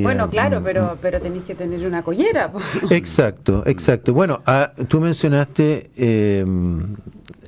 bueno, 0.00 0.30
claro, 0.30 0.62
pero, 0.64 0.96
pero 1.02 1.20
tenéis 1.20 1.44
que 1.44 1.54
tener 1.54 1.86
una 1.86 2.02
collera. 2.02 2.50
Exacto, 2.90 3.62
exacto. 3.66 4.14
Bueno, 4.14 4.40
ah, 4.46 4.72
tú 4.88 4.98
mencionaste... 5.00 5.90
Eh, 5.94 6.44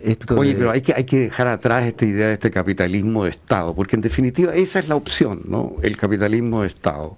esto 0.04 0.38
Oye, 0.38 0.54
pero 0.54 0.70
hay 0.70 0.82
que, 0.82 0.92
hay 0.94 1.04
que 1.04 1.20
dejar 1.20 1.48
atrás 1.48 1.84
esta 1.84 2.04
idea 2.04 2.28
de 2.28 2.34
este 2.34 2.50
capitalismo 2.50 3.24
de 3.24 3.30
Estado, 3.30 3.74
porque 3.74 3.96
en 3.96 4.02
definitiva 4.02 4.54
esa 4.54 4.78
es 4.78 4.88
la 4.88 4.96
opción, 4.96 5.42
¿no? 5.46 5.76
El 5.82 5.96
capitalismo 5.96 6.62
de 6.62 6.68
Estado. 6.68 7.16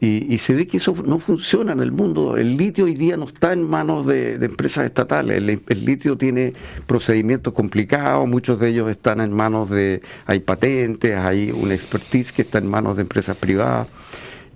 Y, 0.00 0.38
se 0.38 0.54
ve 0.54 0.68
que 0.68 0.76
eso 0.76 0.94
no 1.04 1.18
funciona 1.18 1.72
en 1.72 1.80
el 1.80 1.90
mundo. 1.90 2.36
El 2.36 2.56
litio 2.56 2.84
hoy 2.84 2.94
día 2.94 3.16
no 3.16 3.24
está 3.24 3.52
en 3.52 3.64
manos 3.64 4.06
de, 4.06 4.34
empresas 4.34 4.84
estatales. 4.84 5.36
El, 5.38 5.84
litio 5.84 6.16
tiene 6.16 6.52
procedimientos 6.86 7.52
complicados, 7.52 8.28
muchos 8.28 8.60
de 8.60 8.68
ellos 8.68 8.88
están 8.88 9.20
en 9.20 9.32
manos 9.32 9.70
de, 9.70 10.00
hay 10.26 10.38
patentes, 10.38 11.16
hay 11.16 11.50
una 11.50 11.74
expertise 11.74 12.32
que 12.32 12.42
está 12.42 12.58
en 12.58 12.68
manos 12.68 12.96
de 12.96 13.02
empresas 13.02 13.36
privadas. 13.36 13.88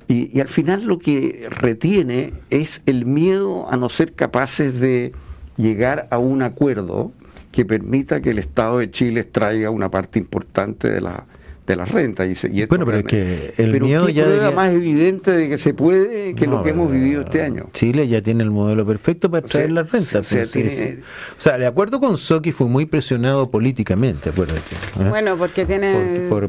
Y, 0.06 0.36
y 0.36 0.40
al 0.40 0.48
final 0.48 0.84
lo 0.84 1.00
que 1.00 1.48
retiene 1.50 2.34
es 2.50 2.82
el 2.86 3.04
miedo 3.04 3.66
a 3.68 3.76
no 3.76 3.88
ser 3.88 4.12
capaces 4.12 4.78
de 4.78 5.12
llegar 5.56 6.06
a 6.12 6.18
un 6.18 6.42
acuerdo 6.42 7.10
que 7.52 7.64
permita 7.64 8.20
que 8.20 8.30
el 8.30 8.38
Estado 8.38 8.78
de 8.78 8.90
Chile 8.90 9.24
traiga 9.24 9.70
una 9.70 9.90
parte 9.90 10.18
importante 10.18 10.90
de 10.90 11.00
la 11.00 11.24
de 11.66 11.76
la 11.76 11.84
renta. 11.84 12.26
Y, 12.26 12.34
y 12.50 12.66
bueno, 12.66 12.84
pero 12.84 12.98
es 12.98 13.04
que 13.04 13.54
el 13.56 13.80
miedo 13.80 14.08
ya 14.08 14.24
prueba 14.24 14.50
más 14.50 14.72
evidente 14.72 15.30
de 15.30 15.48
que 15.48 15.58
se 15.58 15.74
puede 15.74 16.34
que 16.34 16.46
lo 16.46 16.62
que 16.62 16.70
hemos 16.70 16.90
vivido 16.90 17.22
este 17.22 17.42
año. 17.42 17.68
Chile 17.72 18.08
ya 18.08 18.20
tiene 18.22 18.42
el 18.42 18.50
modelo 18.50 18.84
perfecto 18.86 19.30
para 19.30 19.46
traer 19.46 19.72
la 19.72 19.82
renta. 19.84 20.18
O 20.18 20.22
sea, 20.22 20.44
pues, 20.52 20.56
o 20.56 21.40
sea, 21.40 21.58
de 21.58 21.66
acuerdo 21.66 22.00
con 22.00 22.18
Soki 22.18 22.52
fue 22.52 22.68
muy 22.68 22.86
presionado 22.86 23.50
políticamente, 23.50 24.30
acuérdate. 24.30 24.60
¿eh? 25.00 25.08
Bueno, 25.08 25.36
porque 25.36 25.64
tiene, 25.64 26.26
por, 26.28 26.48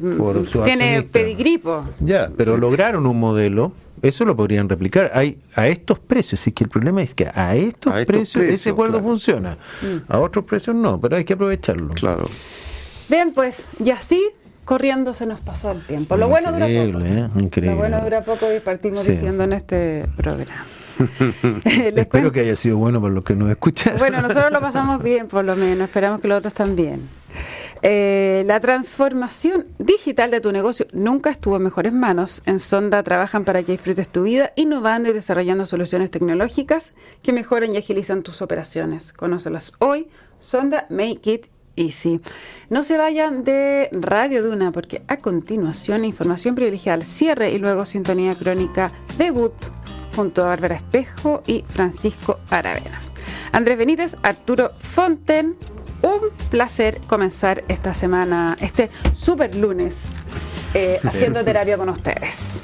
tiene 0.64 1.04
pedigripo. 1.04 1.86
Ya, 2.00 2.32
pero 2.36 2.58
lograron 2.58 3.06
un 3.06 3.20
modelo 3.20 3.72
eso 4.04 4.26
lo 4.26 4.36
podrían 4.36 4.70
replicar. 4.70 5.12
Hay 5.16 5.40
a 5.56 5.68
estos 5.68 5.98
precios, 5.98 6.46
y 6.46 6.52
que 6.52 6.66
el 6.66 6.70
problema 6.70 7.02
es 7.02 7.16
que 7.16 7.32
a 7.34 7.56
estos, 7.56 8.06
precios, 8.06 8.44
ese 8.44 8.70
acuerdo 8.70 9.02
funciona. 9.02 9.58
Mm. 9.82 10.12
A 10.12 10.20
otros 10.20 10.46
precios 10.46 10.76
no, 10.76 11.00
pero 11.00 11.16
hay 11.16 11.24
que 11.24 11.34
aprovecharlo. 11.34 11.94
Claro. 11.94 12.26
Bien, 13.10 13.32
pues, 13.34 13.66
y 13.84 13.90
así 13.92 14.22
corriendo 14.66 15.14
se 15.14 15.26
nos 15.26 15.40
pasó 15.40 15.72
el 15.72 15.82
tiempo. 15.82 16.18
Lo 16.18 16.28
bueno 16.28 16.52
dura 16.52 16.66
poco. 16.68 17.06
¿eh? 17.06 17.30
Lo 17.62 17.76
bueno 17.76 18.02
dura 18.02 18.24
poco 18.24 18.54
y 18.54 18.60
partimos 18.60 19.06
diciendo 19.06 19.46
en 19.46 19.54
este 19.54 20.06
programa. 20.16 20.66
Espero 21.66 22.32
que 22.32 22.42
haya 22.42 22.56
sido 22.56 22.78
bueno 22.78 23.02
por 23.02 23.12
los 23.12 23.24
que 23.24 23.36
nos 23.36 23.50
escuchan. 23.50 23.98
Bueno, 23.98 24.22
nosotros 24.22 24.52
lo 24.52 24.62
pasamos 24.62 25.02
bien, 25.04 25.28
por 25.28 25.46
lo 25.46 25.56
menos. 25.56 25.86
Esperamos 25.86 26.20
que 26.20 26.28
los 26.28 26.38
otros 26.40 26.54
también. 26.54 27.08
Eh, 27.86 28.46
la 28.48 28.62
transformación 28.62 29.68
digital 29.78 30.32
de 30.32 30.40
tu 30.40 30.54
negocio 30.54 30.88
nunca 30.94 31.30
estuvo 31.30 31.58
en 31.58 31.64
mejores 31.64 31.92
manos. 31.92 32.42
En 32.46 32.62
Sonda 32.62 33.04
trabajan 33.04 33.44
para 33.44 33.62
que 33.62 33.74
disfrutes 33.74 34.08
tu 34.08 34.24
vida, 34.24 34.54
innovando 34.56 35.10
y 35.10 35.14
desarrollando 35.14 35.66
soluciones 35.66 36.10
tecnológicas 36.10 36.94
que 37.22 37.34
mejoran 37.34 37.74
y 37.74 37.78
agilizan 37.78 38.24
tus 38.24 38.42
operaciones. 38.42 39.12
Conócelas 39.12 39.74
hoy. 39.80 40.08
Sonda 40.40 40.88
Make 40.90 41.30
It 41.30 41.48
Easy. 41.76 42.22
No 42.70 42.84
se 42.84 42.98
vayan 42.98 43.44
de 43.44 43.90
Radio 43.92 44.44
Duna 44.44 44.72
porque 44.72 45.04
a 45.10 45.18
continuación 45.18 46.06
información 46.06 46.56
privilegiada 46.56 46.96
al 46.96 47.04
cierre 47.04 47.52
y 47.52 47.60
luego 47.60 47.86
sintonía 47.86 48.34
crónica 48.36 48.94
debut 49.18 49.54
junto 50.16 50.44
a 50.44 50.48
Bárbara 50.48 50.76
Espejo 50.76 51.44
y 51.48 51.66
Francisco 51.68 52.40
Aravena. 52.50 53.02
Andrés 53.52 53.78
Benítez, 53.78 54.16
Arturo 54.24 54.72
Fonten, 54.80 55.56
un 56.04 56.30
placer 56.52 57.02
comenzar 57.08 57.64
esta 57.68 57.94
semana, 57.94 58.56
este 58.60 58.90
super 59.14 59.56
lunes, 59.56 60.08
eh, 60.74 61.00
haciendo 61.04 61.44
terapia 61.44 61.78
con 61.78 61.90
ustedes. 61.90 62.62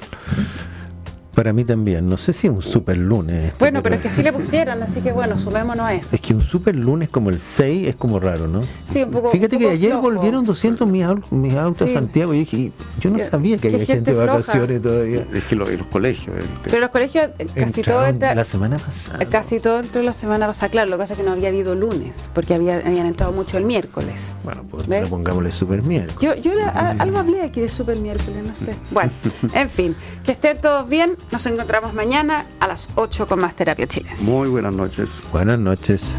Para 1.40 1.54
mí 1.54 1.64
también. 1.64 2.10
No 2.10 2.18
sé 2.18 2.34
si 2.34 2.48
es 2.48 2.54
un 2.54 2.62
super 2.62 2.98
lunes. 2.98 3.54
Bueno, 3.60 3.82
pero 3.82 3.96
es 3.96 4.02
que 4.02 4.10
así 4.10 4.22
le 4.24 4.34
pusieron, 4.34 4.84
así 4.84 5.00
que 5.00 5.14
bueno, 5.14 5.38
sumémonos 5.38 5.86
a 5.86 5.94
eso. 5.94 6.10
Es 6.14 6.20
que 6.20 6.34
un 6.34 6.42
super 6.42 6.76
lunes 6.76 7.08
como 7.08 7.30
el 7.30 7.40
6 7.40 7.88
es 7.88 7.96
como 7.96 8.20
raro, 8.20 8.46
¿no? 8.50 8.60
Sí, 8.92 9.04
un 9.04 9.12
poco. 9.12 9.32
Fíjate 9.32 9.56
un 9.56 9.62
que 9.62 9.70
ayer 9.70 9.92
flojo. 9.92 10.02
volvieron 10.02 10.44
200 10.44 10.86
mis, 10.86 11.06
au- 11.06 11.24
mis 11.32 11.54
autos 11.56 11.88
Sí. 11.90 11.96
a 11.96 12.00
Santiago 12.00 12.34
y 12.34 12.40
dije, 12.40 12.72
yo 13.00 13.10
no 13.10 13.20
sabía 13.20 13.58
que 13.58 13.68
había 13.70 13.80
gente 13.80 13.94
gente 13.94 14.12
de 14.14 14.18
floja. 14.18 14.34
vacaciones 14.40 14.82
todavía. 14.82 15.26
Es 15.34 15.44
que 15.46 15.56
los 15.56 15.70
colegios. 15.90 16.36
Pero 16.64 16.80
los 16.82 16.90
colegios 16.90 17.30
eh, 17.40 17.46
casi 17.56 17.84
todo 17.84 18.06
entra, 18.06 18.36
la 18.36 18.44
semana 18.44 18.78
pasada. 18.78 19.24
casi 19.30 19.62
todo 19.62 19.80
entró 19.80 20.02
la 20.02 20.12
semana 20.12 20.46
pasada. 20.46 20.70
Claro, 20.70 20.90
lo 20.90 20.98
que 20.98 21.04
pasa 21.04 21.14
es 21.14 21.20
que 21.22 21.26
no 21.26 21.32
había 21.32 21.48
habido 21.48 21.74
lunes, 21.74 22.30
porque 22.34 22.54
había, 22.54 22.80
habían 22.86 23.06
entrado 23.06 23.32
mucho 23.32 23.58
el 23.58 23.64
miércoles. 23.64 24.36
Bueno, 24.44 24.66
pues 24.70 24.86
pongámosle 25.10 25.54
super 25.54 25.82
miércoles. 25.84 26.18
Yo, 26.20 26.36
yo 26.36 26.54
le- 26.54 26.64
a- 26.64 26.96
algo 27.00 27.18
hablé 27.20 27.44
aquí 27.44 27.62
de 27.62 27.70
super 27.70 27.98
miércoles, 28.00 28.44
no 28.46 28.56
sé. 28.58 28.76
Bueno, 28.92 29.14
en 29.54 29.70
fin, 29.70 29.96
que 30.26 30.34
estén 30.34 30.58
todos 30.60 30.90
bien. 30.90 31.16
Nos 31.32 31.46
encontramos 31.46 31.94
mañana 31.94 32.46
a 32.60 32.68
las 32.68 32.90
8 32.96 33.28
con 33.28 33.40
más 33.40 33.56
Terapia 33.56 33.88
Chiles. 33.88 34.24
Muy 34.24 34.50
buenas 34.50 34.74
noches. 34.74 35.10
Buenas 35.32 35.60
noches. 35.60 36.16